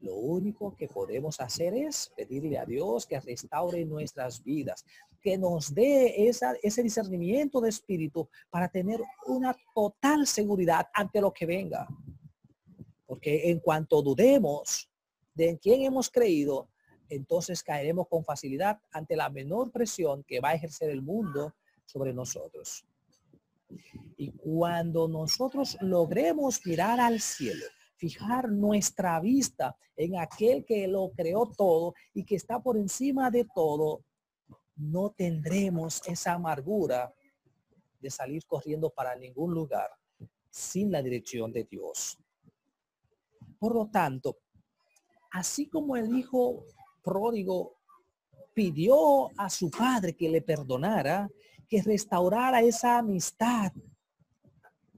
Lo 0.00 0.16
único 0.16 0.76
que 0.76 0.88
podemos 0.88 1.40
hacer 1.40 1.72
es 1.72 2.12
pedirle 2.14 2.58
a 2.58 2.66
Dios 2.66 3.06
que 3.06 3.18
restaure 3.18 3.82
nuestras 3.86 4.44
vidas, 4.44 4.84
que 5.22 5.38
nos 5.38 5.74
dé 5.74 6.28
esa, 6.28 6.54
ese 6.62 6.82
discernimiento 6.82 7.62
de 7.62 7.70
espíritu 7.70 8.28
para 8.50 8.68
tener 8.68 9.00
una 9.26 9.56
total 9.74 10.26
seguridad 10.26 10.86
ante 10.92 11.22
lo 11.22 11.32
que 11.32 11.46
venga. 11.46 11.88
Porque 13.06 13.50
en 13.50 13.58
cuanto 13.60 14.02
dudemos 14.02 14.86
de 15.32 15.48
en 15.48 15.56
quién 15.56 15.80
hemos 15.80 16.10
creído, 16.10 16.68
entonces 17.14 17.62
caeremos 17.62 18.08
con 18.08 18.24
facilidad 18.24 18.80
ante 18.90 19.16
la 19.16 19.28
menor 19.28 19.70
presión 19.70 20.24
que 20.24 20.40
va 20.40 20.50
a 20.50 20.54
ejercer 20.54 20.88
el 20.88 21.02
mundo 21.02 21.54
sobre 21.84 22.14
nosotros. 22.14 22.86
Y 24.16 24.32
cuando 24.32 25.08
nosotros 25.08 25.76
logremos 25.82 26.64
mirar 26.64 27.00
al 27.00 27.20
cielo, 27.20 27.66
fijar 27.96 28.50
nuestra 28.50 29.20
vista 29.20 29.76
en 29.94 30.18
aquel 30.18 30.64
que 30.64 30.88
lo 30.88 31.12
creó 31.14 31.50
todo 31.54 31.94
y 32.14 32.24
que 32.24 32.36
está 32.36 32.62
por 32.62 32.78
encima 32.78 33.30
de 33.30 33.46
todo, 33.54 34.04
no 34.76 35.10
tendremos 35.10 36.00
esa 36.06 36.32
amargura 36.32 37.12
de 38.00 38.08
salir 38.08 38.46
corriendo 38.46 38.88
para 38.88 39.14
ningún 39.16 39.52
lugar 39.52 39.90
sin 40.50 40.90
la 40.90 41.02
dirección 41.02 41.52
de 41.52 41.64
Dios. 41.64 42.18
Por 43.58 43.74
lo 43.74 43.90
tanto, 43.90 44.38
así 45.30 45.68
como 45.68 45.94
el 45.96 46.16
hijo 46.16 46.64
pródigo 47.02 47.76
pidió 48.54 49.28
a 49.38 49.48
su 49.50 49.70
padre 49.70 50.14
que 50.14 50.28
le 50.28 50.42
perdonara, 50.42 51.28
que 51.68 51.82
restaurara 51.82 52.60
esa 52.60 52.98
amistad, 52.98 53.72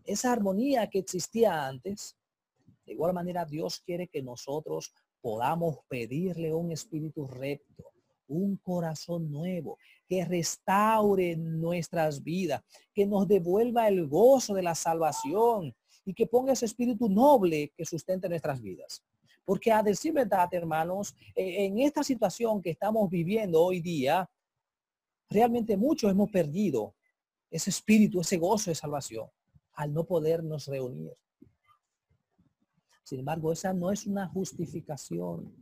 esa 0.04 0.32
armonía 0.32 0.88
que 0.88 0.98
existía 0.98 1.66
antes, 1.66 2.16
de 2.84 2.92
igual 2.92 3.14
manera 3.14 3.44
Dios 3.44 3.80
quiere 3.80 4.08
que 4.08 4.22
nosotros 4.22 4.92
podamos 5.20 5.78
pedirle 5.88 6.52
un 6.52 6.70
espíritu 6.70 7.26
recto, 7.26 7.84
un 8.28 8.56
corazón 8.58 9.30
nuevo, 9.30 9.78
que 10.06 10.24
restaure 10.24 11.36
nuestras 11.36 12.22
vidas, 12.22 12.62
que 12.92 13.06
nos 13.06 13.26
devuelva 13.26 13.88
el 13.88 14.06
gozo 14.06 14.54
de 14.54 14.62
la 14.62 14.74
salvación 14.74 15.74
y 16.04 16.12
que 16.12 16.26
ponga 16.26 16.52
ese 16.52 16.66
espíritu 16.66 17.08
noble 17.08 17.72
que 17.76 17.84
sustente 17.84 18.28
nuestras 18.28 18.60
vidas. 18.60 19.02
Porque 19.44 19.70
a 19.70 19.83
decir 19.83 20.12
verdad, 20.12 20.48
hermanos, 20.52 21.14
e, 21.35 21.66
en 21.66 21.78
esta 21.80 22.02
situación 22.02 22.62
que 22.62 22.70
estamos 22.70 23.11
viviendo 23.11 23.62
hoy 23.62 23.80
día, 23.80 24.28
realmente 25.28 25.76
muchos 25.76 26.11
hemos 26.11 26.30
perdido 26.30 26.94
ese 27.50 27.70
espíritu, 27.70 28.20
ese 28.20 28.37
gozo 28.37 28.70
de 28.70 28.74
salvación 28.74 29.28
al 29.74 29.92
no 29.92 30.04
podernos 30.04 30.66
reunir. 30.66 31.12
Sin 33.02 33.18
embargo, 33.18 33.52
esa 33.52 33.72
no 33.72 33.90
es 33.90 34.07
una 34.07 34.26
justificación 34.28 35.54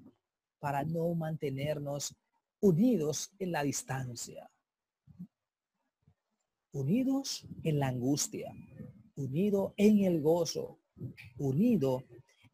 para 0.60 0.84
no 0.84 1.12
mantenernos 1.14 2.14
unidos 2.60 3.32
en 3.38 3.50
la 3.50 3.64
distancia, 3.64 4.48
unidos 6.70 7.44
en 7.64 7.80
la 7.80 7.88
angustia, 7.88 8.54
unido 9.16 9.74
en 9.76 10.04
el 10.04 10.20
gozo, 10.20 10.78
unido 11.38 12.04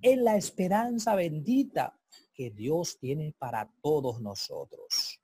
en 0.01 0.25
la 0.25 0.37
esperanza 0.37 1.15
bendita 1.15 1.99
que 2.35 2.51
Dios 2.51 2.99
tiene 2.99 3.35
para 3.39 3.71
todos 3.83 4.21
nosotros. 4.21 5.21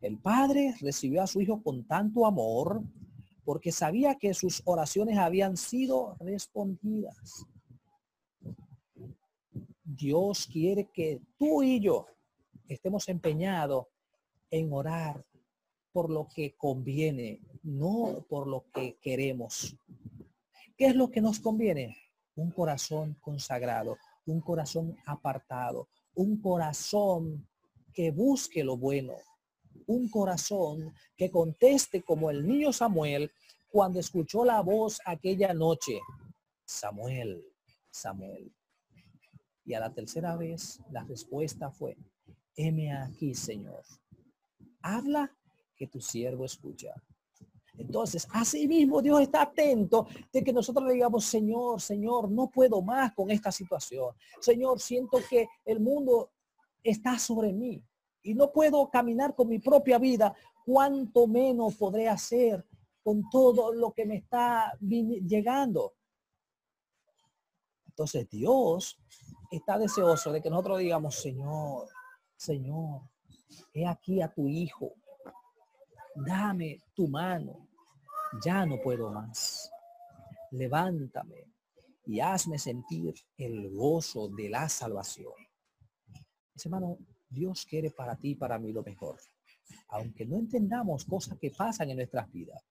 El 0.00 0.18
Padre 0.18 0.74
recibió 0.80 1.22
a 1.22 1.26
su 1.26 1.40
Hijo 1.40 1.62
con 1.62 1.86
tanto 1.86 2.26
amor 2.26 2.82
porque 3.44 3.72
sabía 3.72 4.14
que 4.14 4.32
sus 4.32 4.62
oraciones 4.64 5.18
habían 5.18 5.56
sido 5.56 6.16
respondidas. 6.20 7.46
Dios 9.82 10.46
quiere 10.46 10.88
que 10.92 11.20
tú 11.38 11.62
y 11.62 11.80
yo 11.80 12.06
estemos 12.68 13.08
empeñados 13.08 13.86
en 14.50 14.72
orar 14.72 15.24
por 15.92 16.10
lo 16.10 16.26
que 16.28 16.56
conviene, 16.56 17.40
no 17.62 18.24
por 18.28 18.46
lo 18.46 18.64
que 18.72 18.96
queremos. 19.00 19.76
¿Qué 20.76 20.86
es 20.86 20.96
lo 20.96 21.10
que 21.10 21.20
nos 21.20 21.38
conviene? 21.38 21.96
Un 22.36 22.50
corazón 22.50 23.16
consagrado, 23.20 23.96
un 24.26 24.40
corazón 24.40 24.96
apartado, 25.06 25.88
un 26.14 26.40
corazón 26.40 27.46
que 27.92 28.10
busque 28.10 28.64
lo 28.64 28.76
bueno, 28.76 29.14
un 29.86 30.08
corazón 30.08 30.94
que 31.16 31.30
conteste 31.30 32.02
como 32.02 32.30
el 32.30 32.46
niño 32.46 32.72
Samuel 32.72 33.30
cuando 33.70 34.00
escuchó 34.00 34.44
la 34.44 34.60
voz 34.60 35.00
aquella 35.04 35.52
noche. 35.52 36.00
Samuel, 36.64 37.44
Samuel. 37.90 38.52
Y 39.64 39.74
a 39.74 39.80
la 39.80 39.92
tercera 39.92 40.36
vez 40.36 40.80
la 40.90 41.04
respuesta 41.04 41.70
fue, 41.70 41.96
heme 42.56 42.96
aquí, 42.96 43.34
Señor. 43.34 43.82
Habla 44.82 45.30
que 45.76 45.86
tu 45.86 46.00
siervo 46.00 46.44
escucha. 46.44 46.94
Entonces, 47.76 48.26
así 48.30 48.68
mismo 48.68 49.02
Dios 49.02 49.20
está 49.20 49.42
atento 49.42 50.06
de 50.32 50.44
que 50.44 50.52
nosotros 50.52 50.86
le 50.86 50.94
digamos, 50.94 51.24
Señor, 51.24 51.80
Señor, 51.80 52.30
no 52.30 52.48
puedo 52.48 52.82
más 52.82 53.12
con 53.14 53.30
esta 53.30 53.50
situación. 53.50 54.14
Señor, 54.40 54.80
siento 54.80 55.18
que 55.28 55.48
el 55.64 55.80
mundo 55.80 56.30
está 56.82 57.18
sobre 57.18 57.52
mí 57.52 57.82
y 58.22 58.34
no 58.34 58.52
puedo 58.52 58.88
caminar 58.90 59.34
con 59.34 59.48
mi 59.48 59.58
propia 59.58 59.98
vida. 59.98 60.34
¿Cuánto 60.64 61.26
menos 61.26 61.74
podré 61.74 62.08
hacer 62.08 62.64
con 63.02 63.28
todo 63.28 63.72
lo 63.72 63.92
que 63.92 64.06
me 64.06 64.16
está 64.16 64.72
llegando? 64.80 65.94
Entonces 67.86 68.28
Dios 68.28 68.98
está 69.50 69.78
deseoso 69.78 70.32
de 70.32 70.42
que 70.42 70.50
nosotros 70.50 70.78
digamos, 70.78 71.14
Señor, 71.16 71.88
Señor, 72.36 73.02
he 73.72 73.86
aquí 73.86 74.20
a 74.20 74.32
tu 74.32 74.48
hijo, 74.48 74.94
dame 76.14 76.80
tu 76.94 77.08
mano, 77.08 77.68
ya 78.44 78.64
no 78.66 78.80
puedo 78.80 79.10
más. 79.10 79.70
Levántame 80.50 81.44
y 82.06 82.20
hazme 82.20 82.58
sentir 82.58 83.14
el 83.36 83.70
gozo 83.70 84.28
de 84.28 84.48
la 84.48 84.68
salvación. 84.68 85.32
hermano, 86.64 86.98
Dios 87.28 87.66
quiere 87.66 87.90
para 87.90 88.16
ti 88.16 88.30
y 88.30 88.34
para 88.34 88.58
mí 88.58 88.72
lo 88.72 88.82
mejor. 88.82 89.20
Aunque 89.88 90.24
no 90.26 90.36
entendamos 90.36 91.04
cosas 91.04 91.38
que 91.38 91.50
pasan 91.50 91.90
en 91.90 91.96
nuestras 91.96 92.30
vidas, 92.30 92.62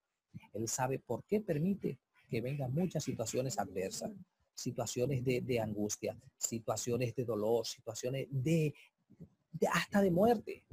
Él 0.52 0.68
sabe 0.68 0.98
por 0.98 1.24
qué 1.24 1.40
permite 1.40 1.98
que 2.30 2.40
vengan 2.40 2.72
muchas 2.72 3.04
situaciones 3.04 3.58
adversas, 3.58 4.10
situaciones 4.54 5.24
de, 5.24 5.60
angustia, 5.60 6.16
situaciones 6.38 7.14
de 7.14 7.24
dolor, 7.24 7.66
situaciones 7.66 8.26
de, 8.30 8.72
hasta 9.70 10.00
de 10.00 10.10
muerte. 10.10 10.64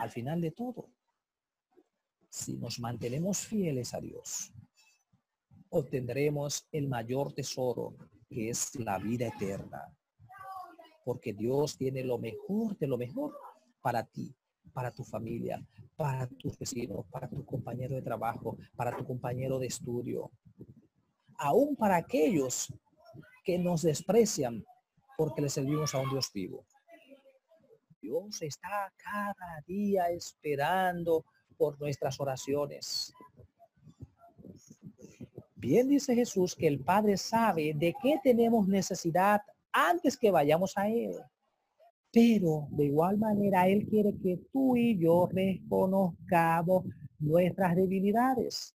Al 0.00 0.10
final 0.10 0.40
de 0.40 0.50
todo, 0.50 0.90
si 2.28 2.56
nos 2.56 2.80
mantenemos 2.80 3.38
fieles 3.46 3.94
a 3.94 4.00
Dios, 4.00 4.52
obtendremos 5.70 6.66
el 6.72 6.88
mayor 6.88 7.32
tesoro 7.32 7.96
que 8.28 8.50
es 8.50 8.74
la 8.76 8.98
vida 8.98 9.28
eterna. 9.28 9.82
Porque 11.04 11.32
Dios 11.32 11.76
tiene 11.76 12.02
lo 12.02 12.18
mejor 12.18 12.76
de 12.78 12.86
lo 12.86 12.96
mejor 12.96 13.36
para 13.80 14.04
ti, 14.04 14.34
para 14.72 14.90
tu 14.90 15.04
familia, 15.04 15.64
para 15.96 16.26
tus 16.26 16.58
vecinos, 16.58 17.06
para 17.10 17.28
tu 17.28 17.44
compañero 17.44 17.94
de 17.94 18.02
trabajo, 18.02 18.56
para 18.74 18.96
tu 18.96 19.04
compañero 19.04 19.58
de 19.58 19.66
estudio, 19.66 20.30
aún 21.38 21.76
para 21.76 21.96
aquellos 21.96 22.72
que 23.44 23.58
nos 23.58 23.82
desprecian 23.82 24.64
porque 25.16 25.42
le 25.42 25.48
servimos 25.48 25.94
a 25.94 26.00
un 26.00 26.10
Dios 26.10 26.32
vivo. 26.32 26.64
Dios 28.04 28.42
está 28.42 28.92
cada 29.02 29.62
día 29.66 30.10
esperando 30.10 31.24
por 31.56 31.80
nuestras 31.80 32.20
oraciones. 32.20 33.14
Bien 35.56 35.88
dice 35.88 36.14
Jesús 36.14 36.54
que 36.54 36.66
el 36.66 36.80
Padre 36.80 37.16
sabe 37.16 37.72
de 37.72 37.94
qué 38.02 38.20
tenemos 38.22 38.68
necesidad 38.68 39.40
antes 39.72 40.18
que 40.18 40.30
vayamos 40.30 40.76
a 40.76 40.86
Él. 40.86 41.14
Pero 42.12 42.68
de 42.72 42.84
igual 42.84 43.16
manera 43.16 43.66
Él 43.68 43.86
quiere 43.88 44.14
que 44.22 44.38
tú 44.52 44.76
y 44.76 44.98
yo 44.98 45.26
reconozcamos 45.32 46.84
nuestras 47.18 47.74
debilidades. 47.74 48.74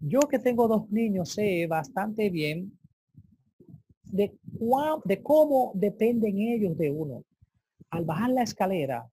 Yo 0.00 0.20
que 0.20 0.38
tengo 0.38 0.68
dos 0.68 0.88
niños 0.88 1.32
sé 1.32 1.66
bastante 1.66 2.30
bien 2.30 2.78
de, 4.04 4.38
de 5.04 5.22
cómo 5.22 5.72
dependen 5.74 6.38
ellos 6.38 6.78
de 6.78 6.90
uno. 6.90 7.24
Al 7.94 8.04
bajar 8.04 8.30
la 8.30 8.42
escalera, 8.42 9.08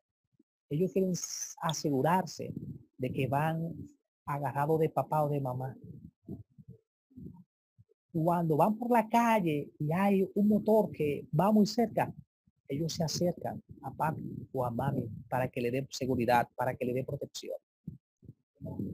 ellos 0.68 0.92
quieren 0.92 1.14
asegurarse 1.62 2.52
de 2.98 3.14
que 3.14 3.28
van 3.28 3.76
agarrados 4.26 4.80
de 4.80 4.90
papá 4.90 5.24
o 5.24 5.30
de 5.30 5.40
mamá. 5.40 5.78
Cuando 8.12 8.58
van 8.58 8.80
por 8.80 8.90
la 8.90 9.08
calle 9.08 9.70
y 9.78 9.92
hay 9.94 10.28
un 10.34 10.48
motor 10.48 10.92
que 10.92 11.28
va 11.40 11.52
muy 11.52 11.68
cerca, 11.68 12.12
ellos 12.68 12.94
se 12.94 13.04
acercan 13.04 13.62
a 13.84 13.94
papi 13.94 14.48
o 14.52 14.66
a 14.66 14.72
mami 14.72 15.08
para 15.30 15.48
que 15.48 15.62
le 15.62 15.70
dé 15.70 15.88
seguridad, 15.92 16.50
para 16.56 16.74
que 16.74 16.84
le 16.84 16.94
dé 16.94 17.04
protección. 17.04 17.58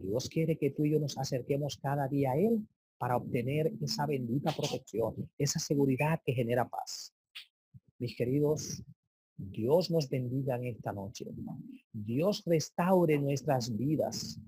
Dios 0.04 0.28
quiere 0.28 0.58
que 0.58 0.72
tú 0.72 0.84
y 0.84 0.92
yo 0.92 1.00
nos 1.00 1.18
acerquemos 1.18 1.78
cada 1.78 2.10
día 2.10 2.32
a 2.32 2.38
Él 2.38 2.68
para 2.98 3.16
obtener 3.16 3.72
esa 3.82 4.06
bendita 4.06 4.52
protección, 4.52 5.32
esa 5.38 5.60
seguridad 5.60 6.20
que 6.26 6.34
genera 6.34 6.68
paz. 6.68 7.14
Mis 8.00 8.18
queridos, 8.18 8.84
Dios 9.38 9.92
nos 9.92 10.10
bendiga 10.10 10.56
en 10.56 10.66
esta 10.66 10.92
noche. 10.92 11.26
Dios 11.94 12.44
restaure 12.46 13.20
nuestras 13.20 13.76
vidas. 13.76 14.40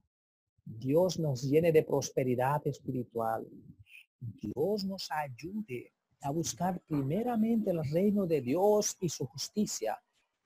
Dios 0.66 1.20
nos 1.20 1.44
llene 1.44 1.72
de 1.72 1.84
prosperidad 1.84 2.66
espiritual. 2.66 3.48
Dios 4.20 4.84
nos 4.86 5.08
ayude 5.12 5.94
a 6.22 6.32
buscar 6.32 6.82
primeramente 6.88 7.70
el 7.70 7.84
reino 7.92 8.26
de 8.26 8.42
Dios 8.42 8.98
y 9.00 9.10
su 9.10 9.26
justicia. 9.28 9.98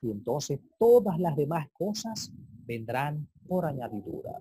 Y 0.02 0.12
entonces 0.12 0.60
todas 0.78 1.18
las 1.20 1.36
demás 1.38 1.70
cosas 1.72 2.30
vendrán 2.66 3.28
por 3.48 3.66
añadidura. 3.66 4.40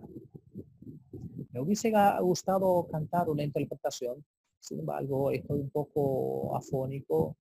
Me 1.53 1.61
hubiese 1.61 1.93
gustado 2.21 2.89
cantar 2.91 3.29
una 3.29 3.45
interpretación, 3.45 4.25
sin 4.59 4.81
embargo, 4.81 5.31
estoy 5.31 5.61
un 5.61 5.71
poco 5.71 6.57
afónico 6.57 7.37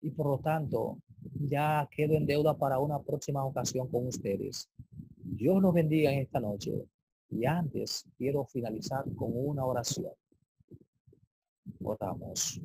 y 0.00 0.10
por 0.10 0.26
lo 0.26 0.38
tanto 0.38 0.98
ya 1.40 1.88
quedo 1.90 2.14
en 2.14 2.26
deuda 2.26 2.56
para 2.56 2.78
una 2.78 3.00
próxima 3.00 3.44
ocasión 3.44 3.88
con 3.88 4.06
ustedes. 4.06 4.68
Dios 5.16 5.60
nos 5.60 5.74
bendiga 5.74 6.12
en 6.12 6.20
esta 6.20 6.40
noche. 6.40 6.86
Y 7.30 7.46
antes 7.46 8.04
quiero 8.16 8.44
finalizar 8.44 9.04
con 9.14 9.30
una 9.34 9.64
oración. 9.64 10.12
Oramos. 11.82 12.60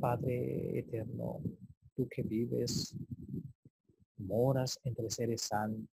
Padre 0.00 0.80
eterno, 0.80 1.40
tú 1.94 2.08
que 2.08 2.22
vives, 2.22 2.96
moras 4.18 4.78
entre 4.84 5.08
seres 5.08 5.42
santos, 5.42 5.88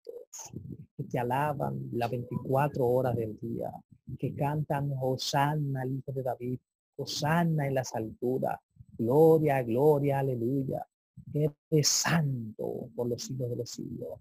que 0.98 1.04
te 1.04 1.20
alaban 1.20 1.90
las 1.94 2.10
24 2.10 2.86
horas 2.86 3.16
del 3.16 3.38
día, 3.40 3.72
que 4.18 4.34
cantan 4.34 4.92
Hosanna 5.00 5.84
al 5.84 5.92
Hijo 5.92 6.12
de 6.12 6.24
David, 6.24 6.60
Hosanna 6.98 7.68
en 7.68 7.76
las 7.76 7.94
alturas, 7.96 8.60
gloria, 8.98 9.62
gloria, 9.62 10.20
aleluya. 10.20 10.86
Eres 11.34 11.88
santo 11.88 12.90
por 12.96 13.08
los 13.08 13.24
siglos 13.24 13.50
de 13.50 13.56
los 13.56 13.70
siglos. 13.70 14.20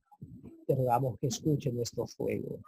Te 0.67 0.75
rogamos 0.75 1.19
que 1.19 1.27
escuche 1.27 1.73
nuestro 1.73 2.07
fuego. 2.07 2.61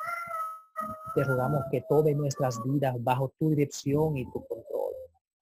Te 1.15 1.25
rogamos 1.25 1.63
que 1.71 1.85
todas 1.89 2.15
nuestras 2.17 2.63
vidas 2.65 2.97
bajo 3.03 3.33
tu 3.39 3.51
dirección 3.51 4.17
y 4.17 4.25
tu 4.25 4.45
control. 4.47 4.95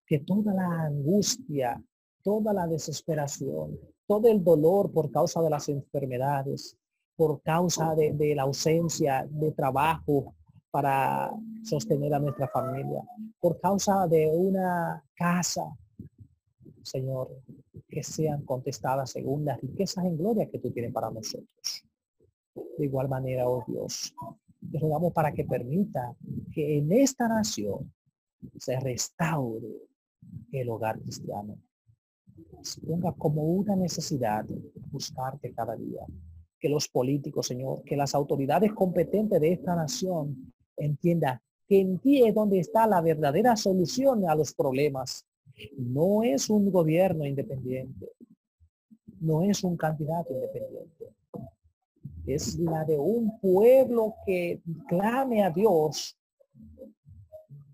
Que 0.07 0.19
toda 0.19 0.53
la 0.53 0.83
angustia, 0.83 1.83
toda 2.23 2.53
la 2.53 2.67
desesperación, 2.67 3.79
todo 4.07 4.29
el 4.29 4.43
dolor 4.43 4.93
por 4.93 5.11
causa 5.11 5.41
de 5.41 5.51
las 5.51 5.69
enfermedades, 5.69 6.77
por 7.17 7.41
causa 7.43 7.95
de 7.95 8.35
la 8.35 8.43
ausencia 8.43 9.27
de 9.31 9.53
trabajo 9.53 10.35
para 10.71 11.31
sostener 11.65 12.15
a 12.15 12.19
nuestra 12.19 12.49
familia, 12.49 13.03
por 13.41 13.61
causa 13.61 14.07
de 14.07 14.27
una 14.29 15.03
casa, 15.15 15.65
Señor, 16.83 17.29
que 17.91 18.03
sean 18.03 18.43
contestadas 18.45 19.11
según 19.11 19.45
las 19.45 19.61
riquezas 19.61 20.05
en 20.05 20.17
gloria 20.17 20.49
que 20.49 20.59
tú 20.59 20.71
tienes 20.71 20.93
para 20.93 21.11
nosotros. 21.11 21.85
De 22.79 22.85
igual 22.85 23.09
manera, 23.09 23.49
oh 23.49 23.65
Dios, 23.67 24.15
te 24.71 24.79
rogamos 24.79 25.13
para 25.13 25.33
que 25.33 25.45
permita 25.45 26.15
que 26.53 26.79
en 26.79 26.93
esta 26.93 27.29
nación 27.29 27.93
se 28.59 28.79
restaure 28.81 29.69
el 30.53 30.69
hogar 30.69 31.01
cristiano. 31.01 31.59
Ponga 32.87 33.13
como 33.13 33.43
una 33.43 33.77
necesidad 33.77 34.45
buscarte 34.91 35.53
cada 35.53 35.77
día. 35.77 36.05
Que 36.59 36.69
los 36.69 36.89
políticos, 36.89 37.47
Señor, 37.47 37.83
que 37.85 37.97
las 37.97 38.15
autoridades 38.15 38.73
competentes 38.73 39.41
de 39.41 39.53
esta 39.53 39.75
nación 39.75 40.53
entiendan 40.77 41.41
que 41.67 41.81
en 41.81 41.99
ti 41.99 42.27
es 42.27 42.35
donde 42.35 42.59
está 42.59 42.87
la 42.87 43.01
verdadera 43.01 43.57
solución 43.57 44.29
a 44.29 44.35
los 44.35 44.53
problemas. 44.53 45.25
No 45.77 46.23
es 46.23 46.51
un 46.51 46.71
gobierno 46.71 47.27
independiente. 47.27 48.11
No 49.21 49.43
es 49.43 49.63
un 49.65 49.77
candidato 49.77 50.33
independiente 50.33 51.11
es 52.35 52.59
la 52.59 52.85
de 52.85 52.99
un 52.99 53.39
pueblo 53.41 54.15
que 54.25 54.61
clame 54.89 55.43
a 55.43 55.51
Dios, 55.51 56.17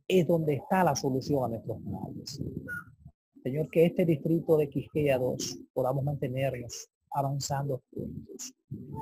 es 0.08 0.26
donde 0.26 0.54
está 0.54 0.84
la 0.84 0.94
solución 0.94 1.44
a 1.44 1.48
nuestros 1.48 1.80
males. 1.80 2.40
Señor, 3.42 3.68
que 3.70 3.86
este 3.86 4.04
distrito 4.04 4.56
de 4.56 4.68
Quisqueya 4.68 5.18
2 5.18 5.58
podamos 5.72 6.04
mantenernos 6.04 6.88
avanzando 7.10 7.82
juntos. 7.92 8.52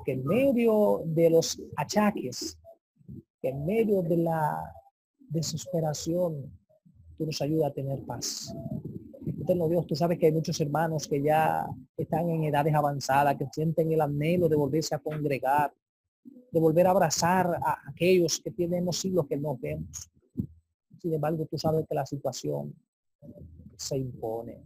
Que 0.04 0.12
en 0.12 0.24
medio 0.24 1.02
de 1.04 1.30
los 1.30 1.60
achaques, 1.76 2.58
que 3.40 3.48
en 3.48 3.64
medio 3.64 4.02
de 4.02 4.16
la 4.18 4.74
desesperación, 5.18 6.50
tú 7.16 7.26
nos 7.26 7.40
ayudas 7.42 7.70
a 7.70 7.74
tener 7.74 8.00
paz. 8.04 8.54
Eterno 9.40 9.68
Dios, 9.68 9.86
tú 9.86 9.94
sabes 9.94 10.18
que 10.18 10.26
hay 10.26 10.32
muchos 10.32 10.60
hermanos 10.60 11.06
que 11.06 11.22
ya 11.22 11.66
están 11.96 12.28
en 12.30 12.44
edades 12.44 12.74
avanzadas, 12.74 13.36
que 13.36 13.46
sienten 13.52 13.92
el 13.92 14.00
anhelo 14.00 14.48
de 14.48 14.56
volverse 14.56 14.94
a 14.94 14.98
congregar, 14.98 15.72
de 16.50 16.60
volver 16.60 16.86
a 16.86 16.90
abrazar 16.90 17.46
a 17.62 17.78
aquellos 17.88 18.40
que 18.40 18.50
tenemos 18.50 18.98
siglos 18.98 19.26
que 19.26 19.36
no 19.36 19.56
vemos. 19.56 20.10
Sin 21.00 21.12
embargo, 21.12 21.46
tú 21.46 21.58
sabes 21.58 21.86
que 21.86 21.94
la 21.94 22.06
situación 22.06 22.74
se 23.76 23.98
impone. 23.98 24.62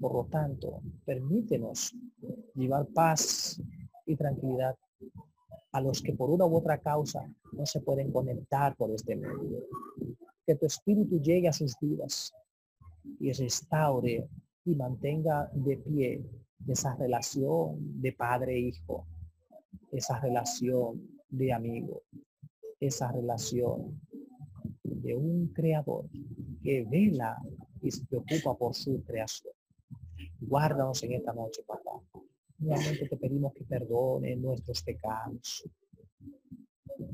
Por 0.00 0.12
lo 0.12 0.24
tanto, 0.24 0.80
permítenos 1.04 1.94
llevar 2.54 2.86
paz 2.86 3.60
y 4.06 4.16
tranquilidad 4.16 4.76
a 5.72 5.80
los 5.80 6.00
que 6.02 6.12
por 6.12 6.30
una 6.30 6.46
u 6.46 6.56
otra 6.56 6.78
causa 6.78 7.30
no 7.52 7.66
se 7.66 7.80
pueden 7.80 8.10
conectar 8.10 8.74
por 8.76 8.90
este 8.90 9.16
medio. 9.16 9.64
Que 10.48 10.54
tu 10.54 10.64
espíritu 10.64 11.20
llegue 11.20 11.48
a 11.48 11.52
sus 11.52 11.76
vidas 11.78 12.32
y 13.20 13.30
restaure 13.32 14.26
y 14.64 14.74
mantenga 14.74 15.50
de 15.52 15.76
pie 15.76 16.24
esa 16.66 16.94
relación 16.96 18.00
de 18.00 18.12
padre-hijo, 18.12 19.06
e 19.92 19.98
esa 19.98 20.18
relación 20.20 21.04
de 21.28 21.52
amigo, 21.52 22.00
esa 22.80 23.12
relación 23.12 24.00
de 24.82 25.14
un 25.14 25.48
creador 25.52 26.08
que 26.62 26.84
vela 26.84 27.36
y 27.82 27.90
se 27.90 28.06
preocupa 28.06 28.56
por 28.56 28.74
su 28.74 29.04
creación. 29.04 29.52
Guárdanos 30.40 31.02
en 31.02 31.12
esta 31.12 31.34
noche, 31.34 31.62
papá. 31.66 32.00
Nuevamente 32.58 33.06
te 33.06 33.16
pedimos 33.18 33.52
que 33.52 33.64
perdone 33.64 34.34
nuestros 34.36 34.82
pecados, 34.82 35.68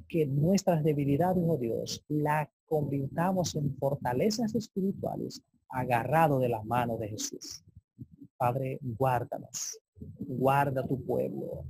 que 0.08 0.24
nuestras 0.24 0.84
debilidades, 0.84 1.42
oh 1.44 1.58
Dios, 1.58 2.04
la 2.08 2.48
convirtamos 2.66 3.54
en 3.56 3.74
fortalezas 3.76 4.54
espirituales 4.54 5.42
agarrado 5.68 6.38
de 6.38 6.48
las 6.48 6.64
manos 6.64 7.00
de 7.00 7.08
Jesús. 7.08 7.64
Padre, 8.36 8.78
guárdanos, 8.82 9.78
guarda 10.18 10.86
tu 10.86 11.02
pueblo 11.04 11.64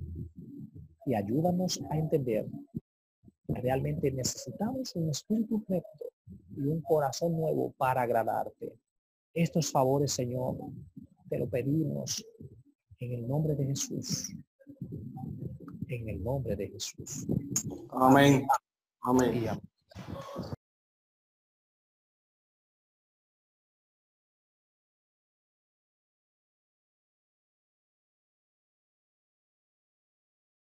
y 1.06 1.14
ayúdanos 1.14 1.80
a 1.90 1.98
entender 1.98 2.46
que 3.46 3.54
realmente 3.54 4.10
necesitamos 4.10 4.94
un 4.96 5.10
espíritu 5.10 5.62
recto 5.68 6.06
y 6.56 6.66
un 6.66 6.80
corazón 6.82 7.36
nuevo 7.36 7.74
para 7.76 8.02
agradarte. 8.02 8.72
Estos 9.34 9.70
favores, 9.70 10.12
Señor, 10.12 10.56
te 11.28 11.38
lo 11.38 11.48
pedimos 11.48 12.24
en 13.00 13.12
el 13.12 13.28
nombre 13.28 13.54
de 13.54 13.66
Jesús. 13.66 14.32
En 15.88 16.08
el 16.08 16.22
nombre 16.22 16.56
de 16.56 16.68
Jesús. 16.68 17.26
Amén. 17.90 18.46
Amén. 19.02 19.60